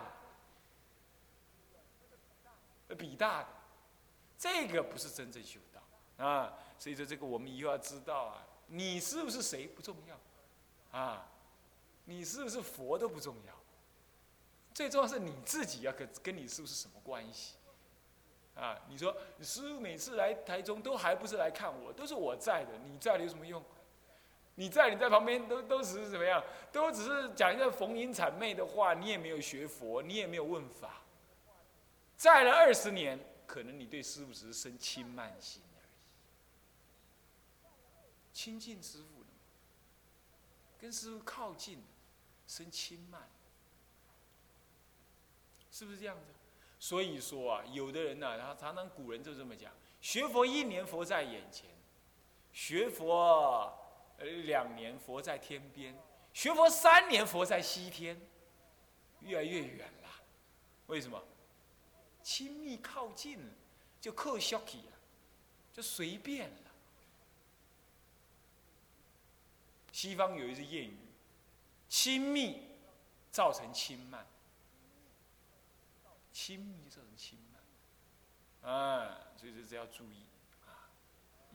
[2.88, 3.48] 的，比大的，
[4.36, 5.80] 这个不是真正修道
[6.24, 6.52] 啊。
[6.78, 10.20] 所以说这个我们以后要知道啊，你师傅是谁不重要
[11.00, 11.26] 啊，
[12.04, 13.54] 你是不是佛都不重要。
[14.74, 17.54] 最重要是你自己要跟跟你师傅是什么关系，
[18.56, 18.76] 啊？
[18.88, 23.62] 你说师傅每次来台中都还不是来看我，都是我在的，你在了有什么用？
[24.54, 26.42] 你在你在旁边都都只是怎么样？
[26.72, 31.02] 都只是讲一个逢迎谄媚的话，你也没有学佛，你也没有问法。
[32.16, 35.88] 在了二十年，可能你对师傅只是生轻慢心而已。
[38.32, 39.22] 亲近师傅
[40.78, 41.82] 跟师傅靠近，
[42.46, 43.28] 生轻慢。
[45.70, 46.32] 是不是这样子？
[46.86, 51.68] 所以说啊，有的人呢，他常常古人就这么讲：学佛一年，佛在眼前；
[52.52, 53.76] 学佛
[54.18, 55.92] 呃两年，佛在天边；
[56.32, 58.16] 学佛三年，佛在西天。
[59.22, 60.08] 越来越远了，
[60.86, 61.20] 为什么？
[62.22, 63.40] 亲密靠近
[64.00, 64.92] 就克消气了，
[65.72, 66.70] 就随便了。
[69.90, 70.96] 西方有一句谚语：
[71.88, 72.62] 亲密
[73.32, 74.24] 造成轻慢。
[76.36, 80.26] 亲密造成轻慢，啊，所以这这要注意
[80.66, 80.92] 啊。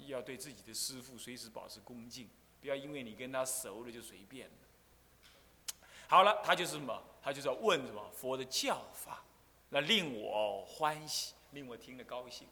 [0.07, 2.27] 要对自己的师父随时保持恭敬，
[2.59, 5.77] 不要因为你跟他熟了就随便了。
[6.07, 6.99] 好了，他就是什么？
[7.21, 9.23] 他就是要问什么佛的教法，
[9.69, 12.47] 那令我欢喜，令我听了高兴。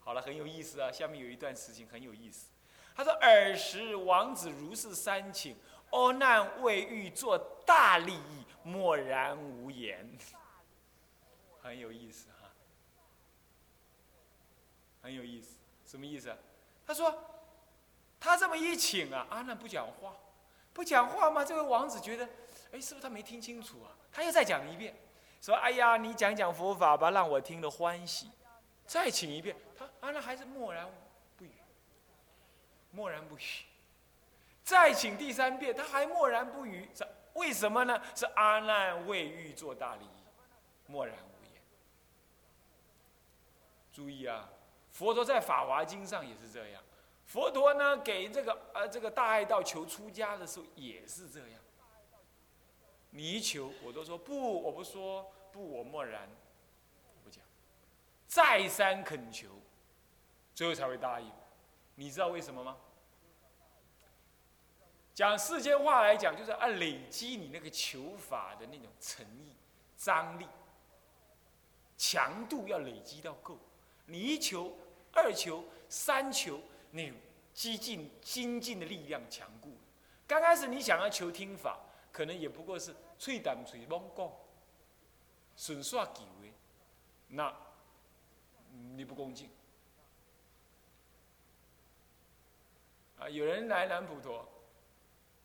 [0.00, 0.90] 好了，很有意思啊。
[0.90, 2.48] 下面有一段事情很有意思。
[2.96, 5.56] 他说：“尔时王子如是三请，
[5.90, 10.04] 阿难未欲做大利益，默然无言。”
[11.66, 12.50] 很有意思哈，
[15.02, 15.56] 很有意思。
[15.84, 16.34] 什么意思？
[16.86, 17.12] 他说
[18.20, 20.16] ：“他这么一请啊，阿难不讲话，
[20.72, 21.44] 不讲话嘛。
[21.44, 22.28] 这位王子觉得。”
[22.72, 23.96] 哎，是不是他没听清楚啊？
[24.12, 24.94] 他又再讲一遍，
[25.40, 28.30] 说：“哎呀，你讲讲佛法吧，让我听了欢喜。”
[28.86, 30.88] 再请一遍，他阿难还是默然
[31.36, 31.50] 不语，
[32.90, 33.42] 默然不语。
[34.62, 36.88] 再请第三遍，他还默然不语。
[37.34, 38.00] 为什么呢？
[38.14, 40.24] 是阿难未欲做大利益，
[40.86, 41.35] 默然无。
[43.96, 44.46] 注意啊，
[44.92, 46.82] 佛陀在《法华经》上也是这样。
[47.24, 51.60] 佛陀呢，给这个呃这个大爱道求出家的时候也是这样。
[53.08, 56.28] 你一求，我都说不，我不说不，我默然，
[57.24, 57.42] 不讲。
[58.26, 59.48] 再三恳求，
[60.54, 61.32] 最后才会答应。
[61.94, 62.76] 你知道为什么吗？
[65.14, 69.56] 讲世间话来讲，就是按累积你那个求法的那种诚意、
[69.96, 70.46] 张力、
[71.96, 73.58] 强度要累积到够。
[74.06, 74.76] 你一求、
[75.12, 77.12] 二求、三求，那
[77.52, 79.76] 激进精进的力量强固。
[80.26, 81.78] 刚开始你想要求听法，
[82.10, 82.94] 可能也不过是。
[83.18, 84.30] 吹胆吹猛讲，
[85.56, 86.52] 顺耍几位，
[87.28, 87.50] 那
[88.94, 89.48] 你不恭敬
[93.18, 93.26] 啊？
[93.26, 94.46] 有人来南普陀，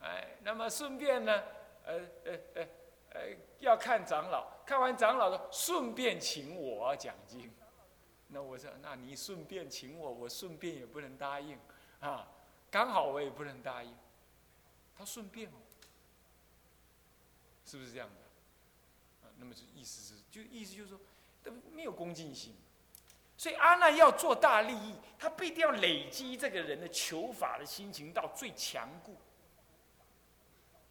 [0.02, 1.44] 哎，那么顺便呢，
[1.86, 1.94] 呃
[2.26, 2.68] 呃呃
[3.12, 3.22] 呃，
[3.60, 7.50] 要看长老，看完长老的，顺便请我讲经。
[8.34, 11.60] 那我说，那你顺便请我，我顺便也不能答应
[12.00, 12.28] 啊，
[12.72, 13.94] 刚好我也不能答应。
[14.98, 15.58] 他顺便吗？
[17.66, 19.28] 是不是这样的？
[19.28, 21.00] 啊，那么就意思是，就意思就是说，
[21.44, 22.56] 都没有恭敬心。
[23.38, 29.18] 所以阿难要做大利益，他必定要累积这个人的求法的心情到最强固。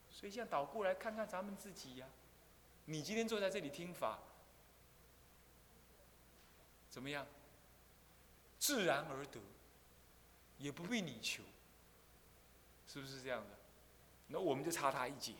[0.09, 2.07] 所以，像倒过来看看咱们自己呀，
[2.85, 4.19] 你今天坐在这里听法，
[6.91, 7.25] 怎么样？
[8.59, 9.39] 自然而得，
[10.59, 11.41] 也不必你求，
[12.87, 13.57] 是不是这样的？
[14.27, 15.33] 那我们就差他一截。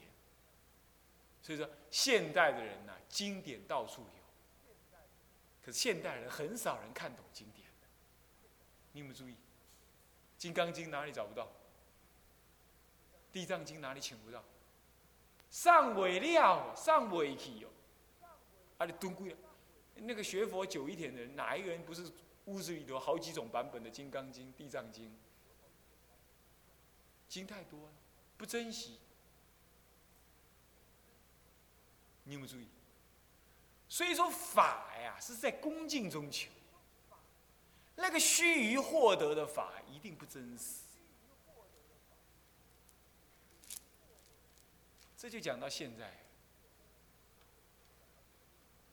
[1.43, 4.97] 所以说，现代的人呐，经典到处有，
[5.63, 7.67] 可是现代人很少人看懂经典。
[8.93, 9.33] 你有没有注意？
[10.37, 11.45] 《金刚经》哪里找不到？
[13.31, 14.43] 《地藏经》哪里请不到？
[15.49, 17.69] 上尾料，上尾去哟，
[18.77, 19.37] 啊，你蹲贵了。
[20.03, 22.11] 那个学佛久一点的人，哪一个人不是
[22.45, 25.05] 屋子里头好几种版本的《金刚经》《地藏经》？
[27.29, 27.93] 经太多了，
[28.37, 28.97] 不珍惜。
[32.23, 32.67] 你有没有注意？
[33.87, 36.49] 所以说法呀，是在恭敬中求。
[37.95, 40.81] 那个须臾获得的法，一定不真实。
[45.15, 46.17] 这就讲到现在。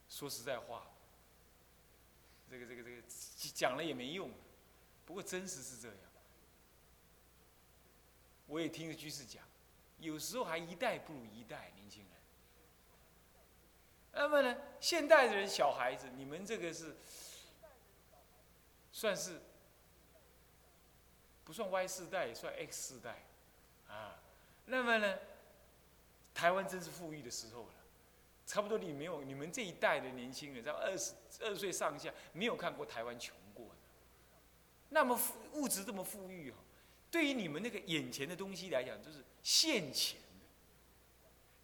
[0.07, 0.85] 说实在话，
[2.49, 3.01] 这个这个这个
[3.53, 4.31] 讲了也没用。
[5.05, 5.97] 不过真实是这样。
[8.47, 9.43] 我也听着居士讲，
[9.99, 12.11] 有时候还一代不如一代年轻人。
[14.11, 16.95] 那么呢，现代的人小孩子，你们这个是
[18.91, 19.39] 算是
[21.45, 23.23] 不算 Y 世代，也算 X 世代
[23.87, 24.19] 啊。
[24.65, 25.19] 那么呢，
[26.33, 27.73] 台湾真是富裕的时候了，
[28.49, 33.75] 差不多你没有你们这一代的年轻人，在二十二岁上下，没有看过台湾穷过的。
[34.89, 36.55] 那么富物质这么富裕哦，
[37.11, 40.19] 对于你们那个眼前的东西来讲，就是现钱。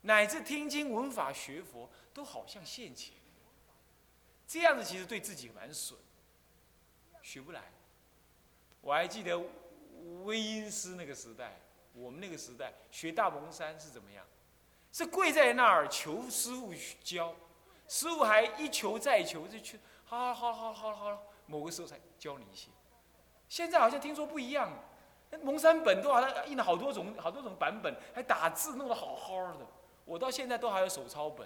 [0.02, 3.16] 乃至听经闻法学佛，都好像现钱。
[4.46, 6.00] 这样子其实对自己蛮损，
[7.24, 7.64] 学不来。
[8.82, 9.42] 我还记得
[10.24, 11.60] 微音师那个时代，
[11.96, 14.24] 我们那个时代学大蒙山是怎么样？
[14.96, 17.36] 是跪在那儿求师傅教，
[17.86, 22.70] 师傅还一求再求，就去好好好好好好，某个时候才教你一些。
[23.50, 24.72] 现在好像听说不一样，
[25.42, 29.68] 蒙山本都好像印了好多种好多种版本，还打字弄得好好的。
[30.06, 31.46] 我到现在都还有手抄本，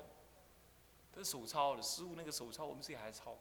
[1.11, 1.81] 都手抄的。
[1.81, 3.35] 师傅那个手抄，我们自己还抄，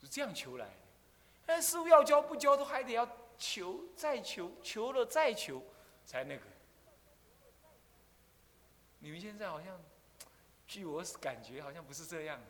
[0.00, 1.54] 是这样求来的。
[1.54, 5.62] 哎，师傅要教不教，都还得要求再求，求了再求，
[6.04, 6.42] 才那个。
[9.04, 9.78] 你们现在好像，
[10.66, 12.40] 据我感觉，好像不是这样。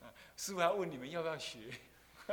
[0.00, 1.70] 啊，师傅要问你们要不要学，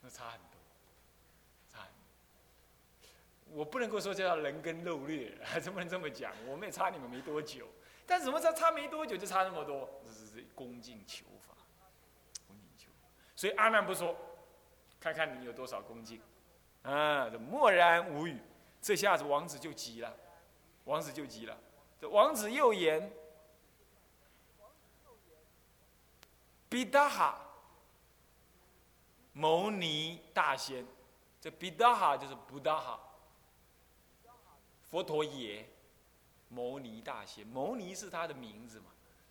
[0.00, 0.56] 那差很多，
[1.70, 1.94] 差很多。
[3.50, 6.32] 我不能够说叫人跟肉劣，还不能这么讲。
[6.46, 7.68] 我们也差你们没多久，
[8.06, 10.00] 但怎么差差没多久就差那么多？
[10.06, 11.54] 这是恭敬求法，
[12.46, 12.88] 恭敬求。
[13.36, 14.16] 所以阿难不说，
[14.98, 16.18] 看看你有多少恭敬，
[16.80, 18.40] 啊，这默然无语。
[18.80, 20.16] 这下子王子就急了，
[20.84, 21.58] 王子就急了。
[22.00, 23.12] 这王子又言
[26.68, 27.38] ：“比达哈，
[29.32, 30.86] 牟尼大仙。
[31.40, 33.00] 这比达哈就是布达哈，
[34.90, 35.68] 佛陀也。
[36.48, 38.86] 牟尼大仙，牟尼是他的名字嘛？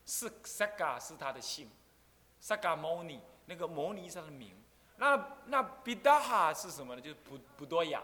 [0.05, 1.69] 是萨嘎是他的姓，
[2.39, 4.55] 萨嘎牟尼，那个牟尼是他的名。
[4.97, 7.01] 那那比达哈是什么呢？
[7.01, 8.01] 就是普普多雅。”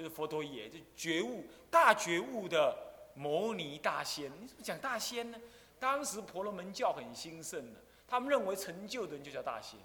[0.00, 2.74] 就是佛陀也，就觉悟大觉悟的
[3.14, 4.32] 摩尼大仙。
[4.40, 5.38] 你怎么讲大仙呢？
[5.78, 9.78] 当时婆罗门教很兴盛的，他们认为成就的人就叫大仙。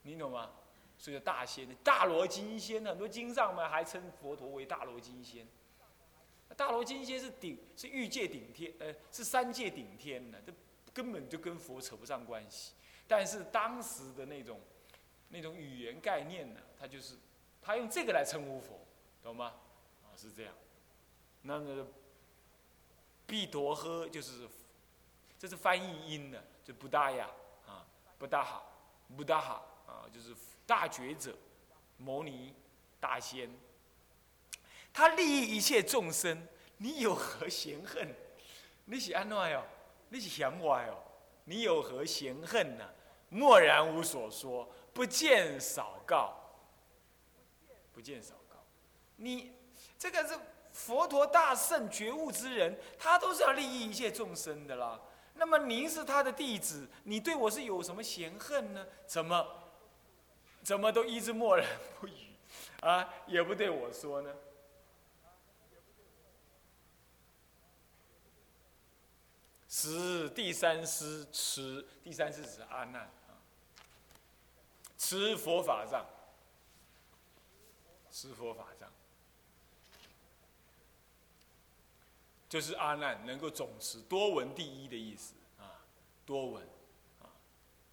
[0.00, 0.52] 你懂吗？
[0.96, 5.46] 所以叫大仙，大罗金仙，很多经上面还称佛陀为大罗金仙。
[6.56, 10.52] 大罗金仙是顶，是欲界顶天，呃，是三界顶天的，这
[10.94, 12.72] 根本就跟佛扯不上关系。
[13.06, 14.58] 但是当时的那种
[15.28, 17.18] 那种语言概念呢，它就是。
[17.62, 18.78] 他用这个来称呼佛，
[19.22, 19.54] 懂吗？
[20.04, 20.52] 啊，是这样。
[21.42, 21.86] 那个
[23.26, 24.48] “毕陀诃”就是，
[25.38, 27.30] 这是翻译音的，就不大呀，
[27.66, 27.86] 啊，
[28.18, 28.70] 不大好，
[29.16, 30.34] 不大好，啊，就是
[30.66, 31.34] 大觉者，
[31.96, 32.52] 摩尼
[33.00, 33.48] 大仙。
[34.92, 36.46] 他利益一切众生，
[36.76, 38.14] 你有何嫌恨？
[38.84, 39.64] 你是安怎哟？
[40.08, 41.02] 你是嫌我哟？
[41.44, 42.88] 你有何嫌恨呢？
[43.30, 46.36] 默然无所说，不见少告。
[47.92, 48.56] 不见少高，
[49.16, 49.52] 你
[49.98, 50.38] 这个是
[50.72, 55.00] 佛陀大圣觉悟之人，他都是要利益一切众生的啦。
[55.34, 58.86] 那么您是他的弟子，你对我是有什么嫌恨呢？
[59.06, 59.46] 怎么
[60.62, 61.66] 怎么都一直默然
[62.00, 62.36] 不语
[62.80, 63.08] 啊？
[63.26, 64.34] 也不对我说呢？
[69.68, 73.36] 十第三师持第三师指阿难啊，
[74.98, 76.04] 持佛法藏。
[78.12, 78.90] 持佛法藏，
[82.46, 85.80] 就是阿难能够总持多闻第一的意思啊，
[86.26, 86.62] 多闻
[87.22, 87.32] 啊，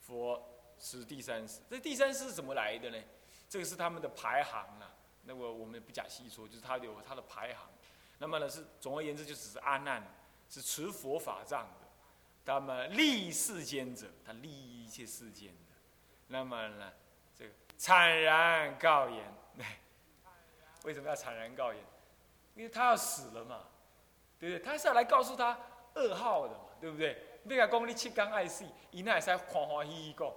[0.01, 0.45] 佛
[0.77, 3.01] 是第三世，这第三世是怎么来的呢？
[3.47, 7.69] 这个是他们的排行啊，那我我们不假细说，就是他有他的排行。
[8.17, 10.05] 那么呢是总而言之，就只是阿难
[10.49, 11.87] 是持佛法藏的，
[12.43, 15.75] 那么利世间者，他利益一切世间的。
[16.27, 16.91] 那么呢，
[17.37, 19.33] 这个惨然告言。
[20.83, 21.83] 为什么要惨然告言？
[22.55, 23.61] 因为他要死了嘛，
[24.39, 24.65] 对不对？
[24.65, 25.57] 他是要来告诉他
[25.95, 27.17] 噩耗的嘛，对不对？
[27.43, 30.31] 你甲讲你七天爱死，伊那会使欢欢喜喜讲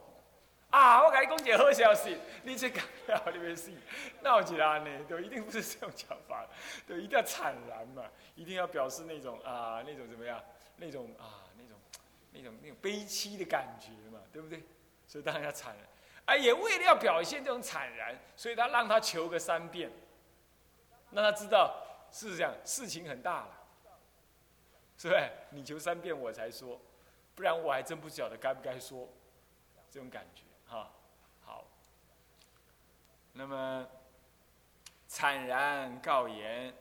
[0.71, 1.05] 啊！
[1.05, 3.73] 我甲你讲一个好消息，你七天了你别死，
[4.21, 5.05] 那有几安呢？
[5.09, 6.47] 就一定不是这种讲法，
[6.87, 8.05] 对，一定要惨然嘛，
[8.37, 10.41] 一定要表示那种啊，那种怎么样？
[10.77, 11.79] 那种啊，那种
[12.33, 14.63] 那种那种悲凄的感觉嘛，对不对？
[15.09, 15.87] 所以当然要惨然。
[16.25, 19.91] 哎，也为了要表现这种惨然，所以他让他求个三遍。
[21.13, 21.75] 让他知道
[22.11, 23.61] 是这样，事情很大了，
[24.97, 25.31] 是不是？
[25.51, 26.81] 你求三遍我才说，
[27.35, 29.09] 不然我还真不晓得该不该说，
[29.91, 30.91] 这种感觉哈。
[31.43, 31.67] 好，
[33.33, 33.87] 那么
[35.07, 36.75] 惨然告言：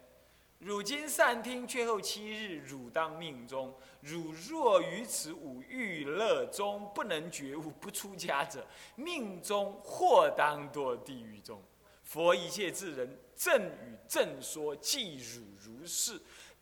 [0.60, 3.76] 汝今善听，却后七日，汝当命中。
[4.02, 8.66] 汝若于此五欲乐中不能觉悟，不出家者，
[8.96, 11.62] 命中或当堕地狱中。
[12.04, 13.20] 佛一切智人。
[13.42, 16.22] 正与正说，即汝如是。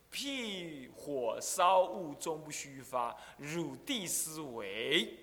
[0.09, 3.15] 譬火烧物，终不虚发。
[3.37, 5.19] 汝地思维，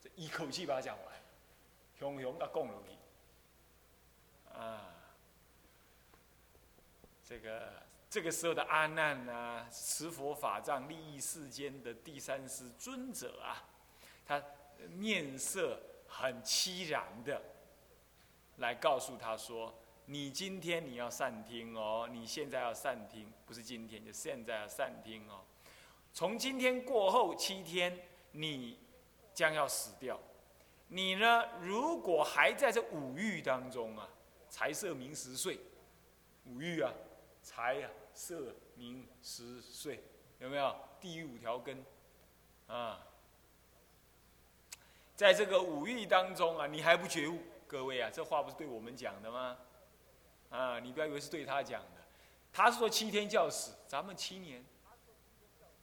[0.00, 1.06] 这一口气把它讲完，
[1.98, 2.96] 雄雄的共如意。
[4.56, 4.94] 啊，
[7.24, 13.62] 这个这个时候的阿难呢，持佛法藏，利益世间的第三世尊者啊，
[14.24, 14.42] 他
[14.88, 17.42] 面色很凄然的。
[18.56, 19.74] 来告诉他说
[20.10, 25.44] ：“你今天你要善听哦，你现在要善听，不是今天，就现在要善听哦。
[26.12, 27.96] 从今天过后七天，
[28.32, 28.76] 你
[29.32, 30.18] 将要死掉。
[30.88, 34.08] 你呢，如果还在这五欲当中啊，
[34.48, 35.60] 财色名食睡，
[36.44, 36.92] 五欲啊，
[37.40, 40.02] 财啊，色名食睡，
[40.40, 40.74] 有没有？
[41.00, 41.84] 第五条根
[42.66, 42.98] 啊，
[45.14, 47.38] 在这个五欲当中啊，你还不觉悟。”
[47.68, 49.56] 各位啊，这话不是对我们讲的吗？
[50.50, 52.00] 啊，你不要以为是对他讲的。
[52.52, 54.64] 他是说七天教死，咱们七年，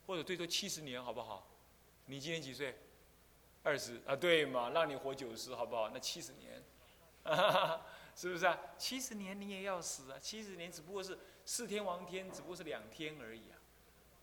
[0.06, 1.46] 或者最多七十年，好不好？
[2.06, 2.78] 你今年几岁？
[3.64, 5.88] 二十啊，对嘛，让你活九十，好不好？
[5.90, 6.62] 那七十年，
[8.14, 8.58] 是不是啊？
[8.78, 10.18] 七十年你也要死啊！
[10.18, 13.58] 七十年只不过是四天王天，只不过是两天而已啊。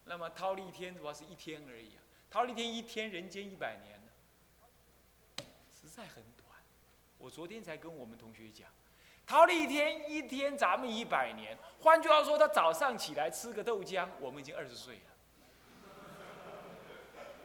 [0.06, 2.02] 那么忉利天主要是一天而已啊。
[2.32, 4.12] 忉利天一天，人间一百年呢，
[5.70, 6.48] 实在很短。
[7.18, 8.70] 我昨天才跟我们同学讲，
[9.26, 11.58] 淘了一天一天，咱们一百年。
[11.82, 15.02] 换句话说，他早上起来吃个豆浆，我们已经二十岁了。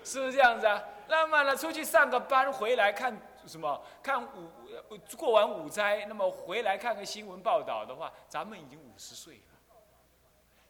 [0.05, 0.83] 是不是这样子啊？
[1.09, 3.15] 那么呢，出去上个班回来看
[3.47, 3.83] 什么？
[4.03, 4.51] 看午
[5.17, 9.43] 过完午斋，那么回来看个新闻报道的话，咱们已经五十岁了。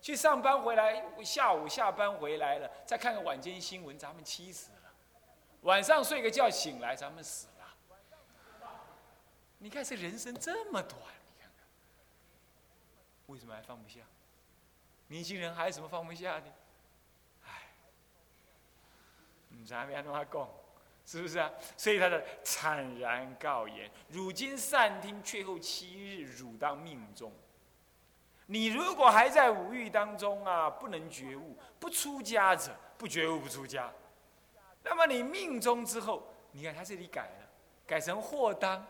[0.01, 4.91] 去上班回来，下午下班回来了，再看个晚间新闻，咱们七十了。
[5.63, 7.47] 晚上睡个觉醒来，咱们死。
[9.61, 11.65] 你看这人生这么短，你看看，
[13.27, 14.01] 为什么还放不下？
[15.07, 16.47] 年轻人还有什么放不下的？
[19.67, 20.49] 咱们要跟他讲，
[21.05, 21.51] 是不是啊？
[21.77, 27.31] 所以他的惨然告言：汝今善听，却后七日，汝当命中。
[28.47, 33.93] 你如果还在五欲当中啊，不能觉悟，不出家者，不觉悟不出家。
[34.83, 37.49] 那么你命中之后，你看他这里改了，
[37.87, 38.85] 改成或当，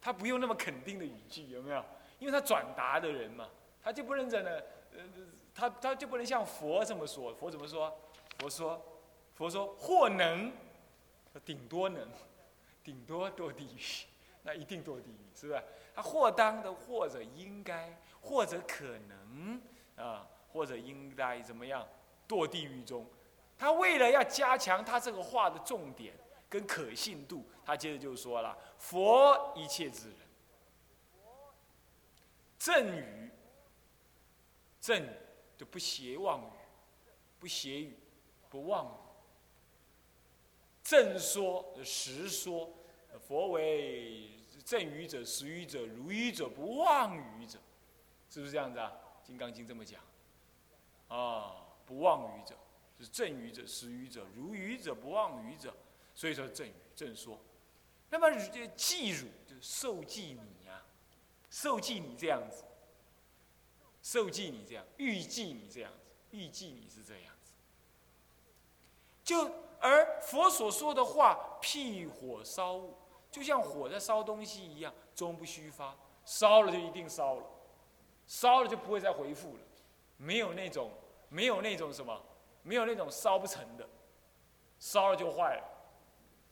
[0.00, 1.84] 他不用那么肯定的语句，有没有？
[2.18, 3.48] 因为他转达的人嘛，
[3.82, 4.50] 他就不能在呢，
[4.92, 5.00] 呃，
[5.54, 7.34] 他他就不能像佛这么说。
[7.34, 7.96] 佛怎么说？
[8.38, 8.82] 佛说。
[9.34, 10.52] 佛说或能，
[11.44, 12.08] 顶多能，
[12.82, 13.78] 顶多堕地狱，
[14.42, 15.62] 那一定堕地狱，是不是？
[15.94, 19.62] 他或当的，或者应该，或者可能
[19.94, 21.86] 啊，或者应该怎么样
[22.26, 23.06] 堕地狱中？
[23.56, 26.12] 他为了要加强他这个话的重点
[26.48, 30.18] 跟可信度，他接着就说了：佛一切之人，
[32.58, 33.30] 正语，
[34.80, 35.06] 正
[35.56, 36.50] 就不邪妄语，
[37.38, 37.98] 不邪语，
[38.48, 38.90] 不妄语。
[40.82, 42.72] 正说实说，
[43.26, 44.30] 佛为
[44.64, 47.58] 正语者、实语者、如语者、不妄语者，
[48.30, 48.90] 是不是这样子啊？
[49.26, 50.02] 《金刚经》这么讲，
[51.08, 52.56] 啊，不妄语者
[52.98, 55.76] 是正语者、实语者、如语者、不妄语者，
[56.18, 57.38] 所以说正语正说。
[58.10, 58.28] 那么
[58.74, 60.82] 祭汝就是受祭你呀，
[61.48, 62.64] 受祭你这样子，
[64.02, 65.98] 受祭你这样，预祭你这样子，
[66.32, 67.52] 欲祭你是这样子，
[69.22, 69.48] 就。
[69.80, 72.96] 而佛所说的话，譬火烧物，
[73.30, 75.96] 就像火在烧东西一样，终不虚发。
[76.24, 77.46] 烧了就一定烧了，
[78.26, 79.60] 烧了就不会再回复了，
[80.16, 80.90] 没有那种，
[81.28, 82.20] 没有那种什么，
[82.64, 83.88] 没有那种烧不成的，
[84.80, 85.77] 烧了就坏了。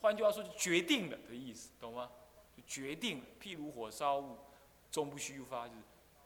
[0.01, 2.11] 换句话说，就决定了的意思，懂吗？
[2.57, 4.39] 就决定了，譬如火烧物，
[4.91, 5.81] 终不虚发，就是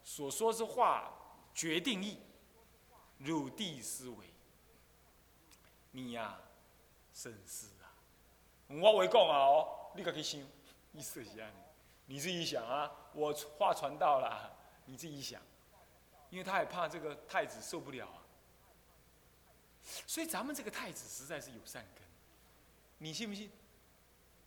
[0.04, 1.12] 所说之话
[1.54, 2.18] 决定意，
[3.18, 4.26] 入地思维。
[5.92, 6.38] 你呀。
[7.12, 7.90] 真是啊！
[8.68, 10.40] 我会讲啊哦，你可以想，
[10.92, 11.52] 意思是安
[12.06, 12.90] 你自己想啊。
[13.12, 14.56] 我话传到了，
[14.86, 15.42] 你自己想，
[16.30, 18.22] 因为他也怕这个太子受不了啊。
[20.06, 22.04] 所以咱们这个太子实在是有善根，
[22.98, 23.50] 你信不信？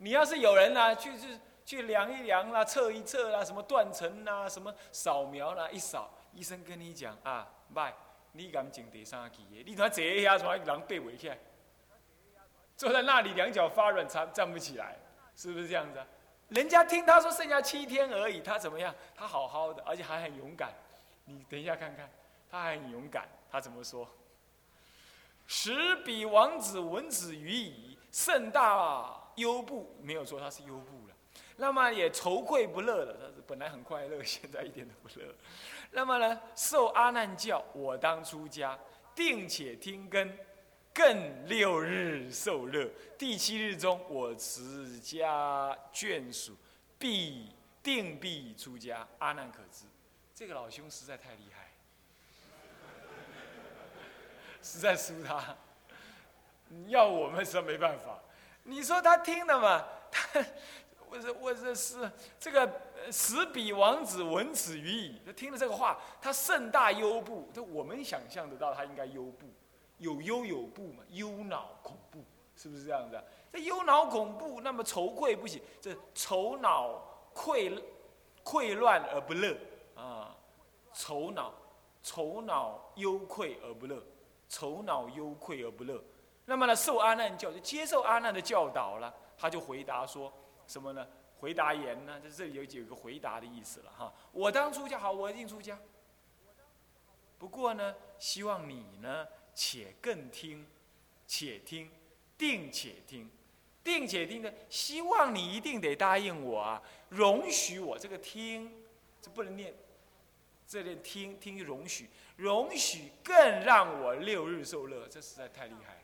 [0.04, 7.93] 你要是有人啊，去去去量一量啦，测一测啦，什么断层啦，什么扫描啦，一扫，医生跟你讲啊，拜，
[8.34, 9.64] 你敢进第三期的？
[9.66, 11.38] 你怎坐一下，怎人背不起来？
[12.76, 14.97] 坐在那里，两脚发软，站站不起来，
[15.38, 15.99] 是不是这样子？
[15.99, 16.06] 啊
[16.49, 18.93] 人家听他说剩下七天而已，他怎么样？
[19.16, 20.74] 他好好的，而且还很勇敢。
[21.26, 22.12] 你等一下看看，
[22.51, 23.26] 他还很勇敢。
[23.49, 24.06] 他怎么说？
[25.47, 28.76] 时比王子闻子于矣，甚大
[29.36, 29.96] 忧怖。
[30.02, 31.16] 没有说他是忧怖了，
[31.58, 33.14] 那么也愁愧不乐了。
[33.14, 35.34] 他是本来很快乐，现在一点都不乐。
[35.92, 38.78] 那么呢，受阿难教，我当出家，
[39.16, 40.38] 定且听根。
[40.96, 46.56] 更六日受乐，第七日中，我持家眷属，
[47.00, 47.50] 必
[47.82, 49.08] 定必出家。
[49.18, 49.86] 阿难可知，
[50.36, 51.72] 这个老兄实在太厉害，
[54.62, 55.58] 实在输他。
[56.86, 58.22] 要我们是没办法。
[58.64, 59.86] 你说他听了嘛？
[60.11, 60.45] 他，
[61.09, 65.22] 我这我这是这个十比王子闻此语矣。
[65.26, 67.49] 他听了这个话，他甚大忧怖。
[67.53, 69.47] 这我们想象得到，他应该忧怖。
[69.97, 71.03] 有忧有怖嘛？
[71.11, 72.24] 忧恼恐怖，
[72.55, 73.16] 是不是这样子？
[73.16, 75.61] 啊这忧恼恐怖，那么愁愧不行。
[75.80, 76.99] 这愁恼
[77.32, 77.72] 愧
[78.43, 79.55] 愧乱而不乐
[79.95, 80.36] 啊！
[80.91, 81.53] 愁恼
[82.01, 84.03] 愁恼忧愧而不乐，
[84.49, 86.03] 愁恼忧愧而不乐。
[86.46, 89.14] 那么呢，受阿难教就接受阿难的教导了。
[89.38, 90.32] 他就回答说
[90.68, 91.08] 什么呢？
[91.39, 92.20] 回答言呢？
[92.20, 94.14] 在这里有有个回答的意思了哈。
[94.32, 95.78] 我当出家好，我一定出家。
[97.38, 99.28] 不过呢，希望你呢。
[99.56, 100.66] 且更听，
[101.28, 101.88] 且听，
[102.36, 103.30] 定且听，
[103.84, 108.84] 定且听呢，希望你一定得答应我啊，容许我这个听，
[109.22, 109.72] 这不能念，
[110.68, 116.03] 这念听听容许，容许更让我六日受乐，这实在太厉害了。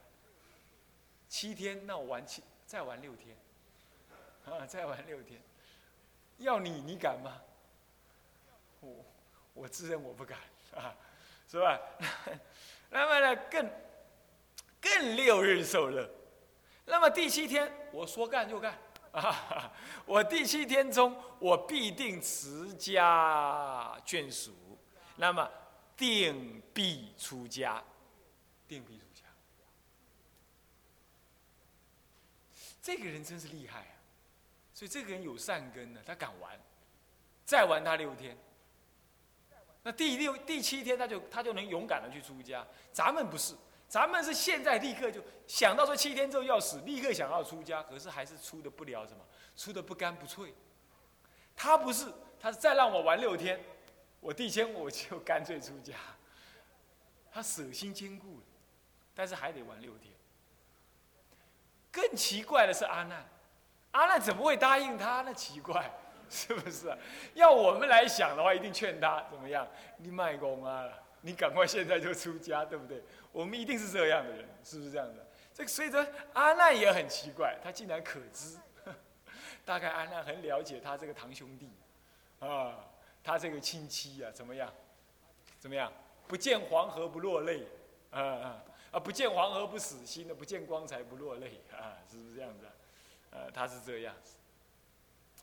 [1.29, 3.37] 七天，那我玩七，再玩六天，
[4.45, 5.39] 啊，再玩六天，
[6.39, 7.39] 要你你敢吗？
[8.81, 9.05] 我
[9.53, 10.37] 我自认我不敢
[10.75, 10.93] 啊，
[11.47, 11.79] 是吧？
[12.89, 13.71] 那么呢，更
[14.81, 16.09] 更六日受乐。
[16.85, 18.75] 那么第七天，我说干就干
[19.11, 19.71] 啊！
[20.05, 24.51] 我第七天中，我必定持家眷属，
[25.15, 25.47] 那么
[25.95, 27.83] 定必出家，
[28.67, 29.25] 定必出家。
[32.81, 33.95] 这个人真是厉害啊！
[34.73, 36.59] 所以这个人有善根呢，他敢玩，
[37.45, 38.37] 再玩他六天。
[39.83, 42.65] 那第六、第七天，他就他就能勇敢的去出家。
[42.91, 43.55] 咱们不是。
[43.87, 49.25] 咱们是现在立刻就想到说七天之后要死，立刻想要出家，可是还是出的不了什么，
[49.57, 50.53] 出的不干不脆。
[51.55, 52.05] 他不是，
[52.39, 53.59] 他是再让我玩六天，
[54.19, 55.95] 我第天我就干脆出家。
[57.31, 58.39] 他舍心坚固，
[59.15, 60.13] 但是还得玩六天。
[61.91, 63.25] 更奇怪的是阿难，
[63.91, 65.21] 阿难怎么会答应他？
[65.21, 65.91] 那奇怪，
[66.29, 66.87] 是不是？
[66.87, 66.97] 啊
[67.33, 69.67] 要我们来想的话，一定劝他怎么样？
[69.97, 70.87] 你卖公啊！
[71.21, 73.03] 你赶快现在就出家，对不对？
[73.31, 75.25] 我们一定是这样的人，是不是这样的？
[75.53, 78.57] 这个所以说阿难也很奇怪，他竟然可知，
[79.65, 81.69] 大概阿难很了解他这个堂兄弟，
[82.39, 82.77] 啊，
[83.23, 84.71] 他这个亲戚啊，怎么样？
[85.59, 85.91] 怎么样？
[86.25, 87.67] 不见黄河不落泪，
[88.11, 88.99] 啊啊啊！
[88.99, 92.65] 不见黄河不死心的，不见光彩不落泪，啊，是不是这样子？
[93.31, 94.35] 呃，他是这样子，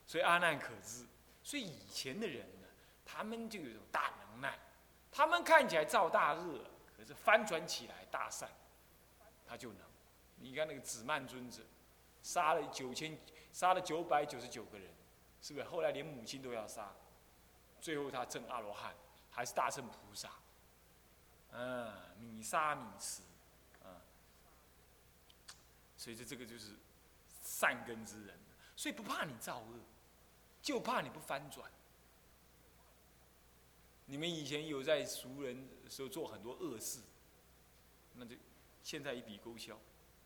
[0.07, 1.07] 所以阿难可知。
[1.43, 2.67] 所以以前的人呢，
[3.05, 4.59] 他们就有种大能耐。
[5.13, 6.61] 他们看起来造大恶，
[6.97, 8.51] 可是翻转起来大善，
[9.47, 9.79] 他就能。
[10.39, 11.63] 你看那个紫曼尊者，
[12.23, 13.17] 杀了九千，
[13.53, 14.91] 杀了九百九十九个人，
[15.41, 15.65] 是不是？
[15.67, 16.93] 后来连母亲都要杀，
[17.81, 18.93] 最后他证阿罗汉，
[19.31, 20.29] 还是大圣菩萨。
[21.53, 23.36] 嗯，米杀米食，啊，
[26.07, 26.71] 所以这这个就是
[27.43, 28.39] 善根之人，
[28.77, 29.81] 所以不怕你造恶，
[30.63, 31.69] 就怕你不翻转。
[34.05, 37.01] 你们以前有在熟人时候做很多恶事，
[38.15, 38.37] 那就
[38.85, 39.77] 现在一笔勾销，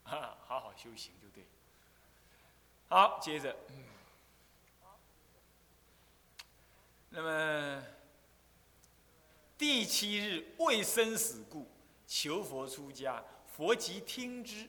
[0.05, 1.47] 哈，好好修行就对。
[2.91, 3.57] 好，接着，
[7.09, 7.83] 那么
[9.57, 11.67] 第七日为生死故
[12.07, 14.69] 求佛出家，佛即听之，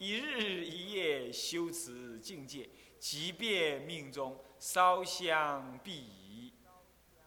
[0.00, 2.66] 一日一夜修持境界，
[2.98, 6.54] 即便命中烧香必以。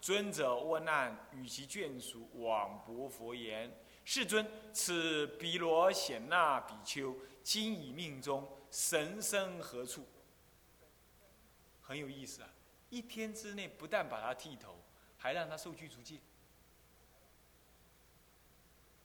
[0.01, 3.71] 尊者问难，与其眷属往博佛言
[4.03, 4.43] ：“世尊，
[4.73, 10.07] 此毗罗显那比丘今已命中，神生何处？”
[11.79, 12.49] 很有意思啊！
[12.89, 14.83] 一天之内，不但把他剃头，
[15.15, 16.19] 还让他受具足戒。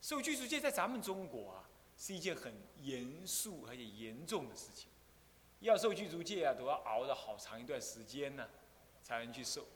[0.01, 1.68] 受具足戒在咱们中国啊，
[1.99, 4.89] 是一件很严肃而且严重的事情。
[5.59, 8.47] 要受具足戒啊，都要熬了好长一段时间呢，
[9.03, 9.67] 才能去受。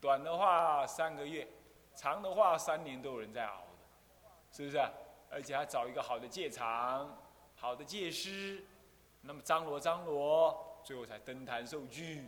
[0.00, 1.46] 短的话三个月，
[1.94, 3.68] 长的话三年都有人在熬的，
[4.50, 4.78] 是不是？
[5.30, 7.22] 而且还找一个好的戒场、
[7.54, 8.64] 好的戒师，
[9.20, 12.24] 那么张罗张罗，最后才登坛受具。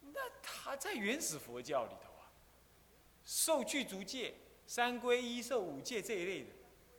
[0.00, 2.30] 那他在原始佛教里头啊，
[3.24, 4.34] 受具足戒、
[4.70, 6.50] 三皈依、受五戒这一类的，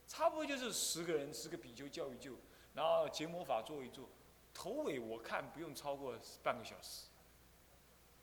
[0.06, 2.34] 差不多就是十个人、十个比丘教育就，
[2.74, 4.10] 然后结魔法做一做，
[4.54, 6.14] 头尾我看不用超过
[6.44, 7.06] 半个小时。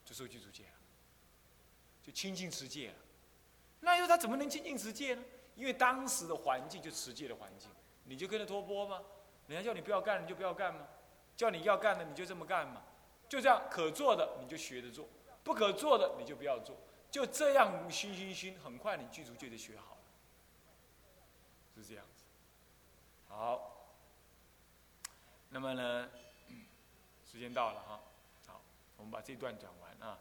[0.04, 0.72] 就受具足戒了，
[2.02, 2.94] 就清净持戒了。
[3.80, 5.24] 那又他怎么能清净持戒呢？
[5.56, 7.70] 因为当时的环境就持戒的环境，
[8.04, 9.02] 你就跟着托钵吗？
[9.46, 10.86] 人家叫你不要干，你就不要干吗？
[11.38, 12.82] 叫你要干的，你就这么干吗？
[13.30, 15.08] 就这样，可做的你就学着做，
[15.42, 16.76] 不可做的你就不要做。
[17.10, 20.00] 就这样熏熏熏，很快你具足戒就学好了，
[21.74, 22.24] 是这样子。
[23.28, 23.86] 好，
[25.48, 26.10] 那么呢，
[27.24, 28.00] 时间到了哈。
[28.46, 28.60] 好
[28.96, 30.18] 我们把这段讲完啊。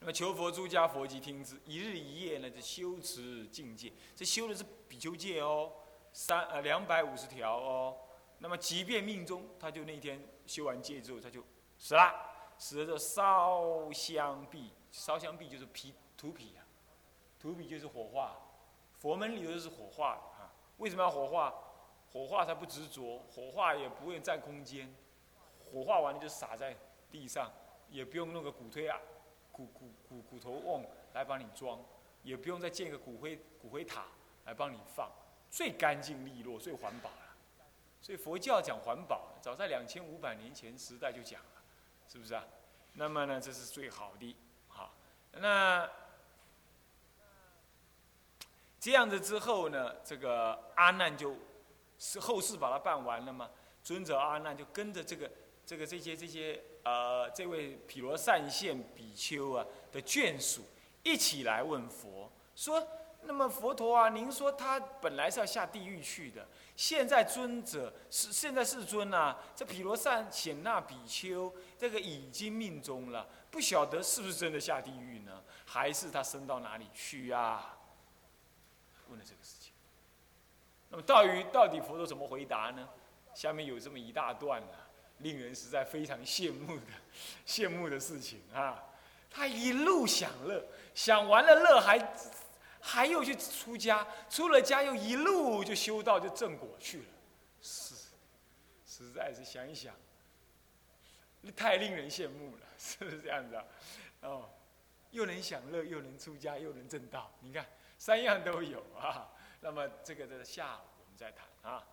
[0.00, 1.60] 那么求佛出家，佛即听之。
[1.64, 3.92] 一日一夜呢，就修持境界。
[4.14, 5.72] 这修的是比丘戒哦，
[6.12, 7.98] 三呃两百五十条哦。
[8.38, 11.44] 那么即便命中，他就那天修完戒之后，他就
[11.78, 12.24] 死了。
[12.56, 16.64] 死了之后烧香毕，烧香币就是皮土皮啊，
[17.38, 18.36] 土皮就是火化。
[18.98, 20.52] 佛门里头是火化啊。
[20.78, 21.54] 为什么要火化？
[22.12, 24.94] 火化它不执着，火化也不会占空间。
[25.58, 26.76] 火化完了就撒在。
[27.10, 27.50] 地上
[27.88, 29.00] 也不用弄个骨推啊，
[29.50, 30.84] 骨骨骨骨头瓮
[31.14, 31.82] 来帮你装，
[32.22, 34.04] 也不用再建个骨灰骨灰塔
[34.44, 35.10] 来帮你放，
[35.50, 37.34] 最干净利落，最环保了。
[38.02, 41.62] 所以佛教讲环保，早在两千五百年前时代就讲了，
[42.06, 42.44] 是不是啊？
[42.92, 44.36] 那么呢，这是最好的，
[45.32, 45.88] 那
[48.80, 51.36] 这样子之后呢，这个阿难就
[51.98, 53.50] 是后事把它办完了嘛，
[53.82, 55.30] 尊者阿难就跟着这个
[55.64, 60.62] 这个这些这些呃这位毗罗善现比丘啊的眷属
[61.02, 62.86] 一起来问佛说。
[63.22, 77.76] 那么佛陀啊，您说他本来是要下地狱去的，现在尊者是现在世尊啊，这毗罗善显那比丘这个已经命中了，不晓得是不是真的下地狱呢，还是他升到哪里去呀？
[79.08, 79.72] 问了这个事情。
[80.88, 82.88] 那么到于到底佛陀怎么回答呢？
[83.34, 84.88] 下面有这么一大段啊，
[85.18, 86.82] 令人实在非常羡慕的
[87.46, 88.84] 羡慕的事情啊。
[89.30, 92.16] 他一路享乐，享完了乐还。
[92.80, 97.08] 还又去出家，出了家又一路就修道，就正果去了，
[97.60, 97.94] 是，
[98.86, 99.92] 实在是想一想，
[101.56, 103.64] 太令人羡慕了， 是不是这样子啊？
[104.22, 104.48] 哦，
[105.10, 107.66] 又能享乐，又能出家，又能正道，你看
[107.98, 109.28] 三样都有啊。
[109.60, 111.84] 那么这个的下我们再谈啊。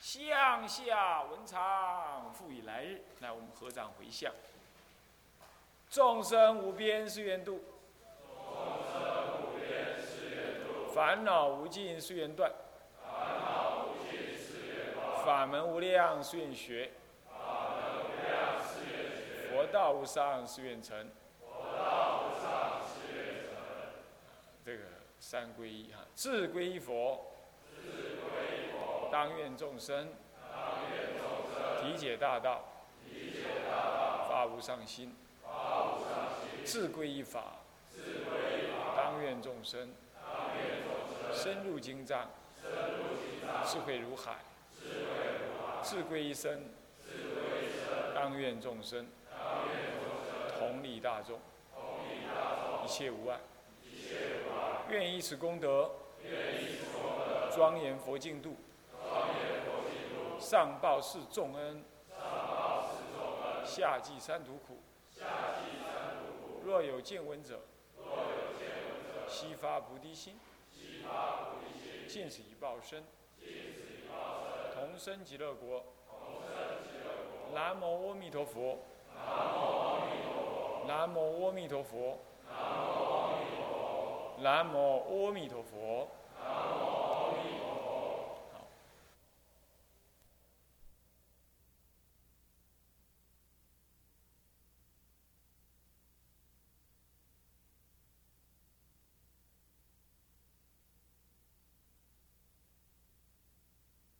[0.00, 4.32] 向下文长，复以来日，来我们合掌回向。
[5.90, 7.64] 众生无边誓愿度。
[8.30, 8.46] 众
[8.92, 12.48] 生无边誓愿度烦恼无尽，誓愿断；
[15.24, 16.90] 法门无量，誓愿学；
[19.72, 21.08] 道无上誓愿成，
[21.40, 23.56] 道无上誓愿成。
[24.64, 24.82] 这个
[25.18, 27.26] 三归一哈，智归佛，
[27.74, 29.08] 智归佛。
[29.10, 30.08] 当愿众生，
[30.40, 31.22] 当愿众
[31.54, 31.92] 生。
[31.92, 32.64] 体解大道，
[33.04, 34.28] 体解大道。
[34.28, 36.64] 发无上心，发无上心。
[36.64, 37.56] 智归依法，
[37.94, 38.96] 智归依法。
[38.96, 41.34] 当愿众生，当愿众生。
[41.34, 42.30] 深入经藏，
[42.62, 43.66] 深入经藏。
[43.66, 44.38] 智慧如海，
[44.80, 44.94] 智慧
[45.38, 45.82] 如海。
[45.82, 46.64] 智归一生，
[47.04, 48.14] 智归一生。
[48.14, 49.06] 当愿众生。
[51.00, 51.38] 大众，
[52.84, 53.38] 一切无碍，
[54.90, 55.90] 愿以此功德。
[57.54, 58.56] 庄严佛净土，
[60.38, 61.82] 上报四重恩，
[63.64, 64.78] 下济三途苦。
[66.64, 67.60] 若有见闻者，
[69.28, 70.38] 悉发菩提心。
[72.06, 73.04] 尽此一报身，
[74.74, 75.84] 同生极乐国。
[80.88, 82.18] 南无阿弥陀佛。
[84.38, 86.08] 南无阿弥陀佛。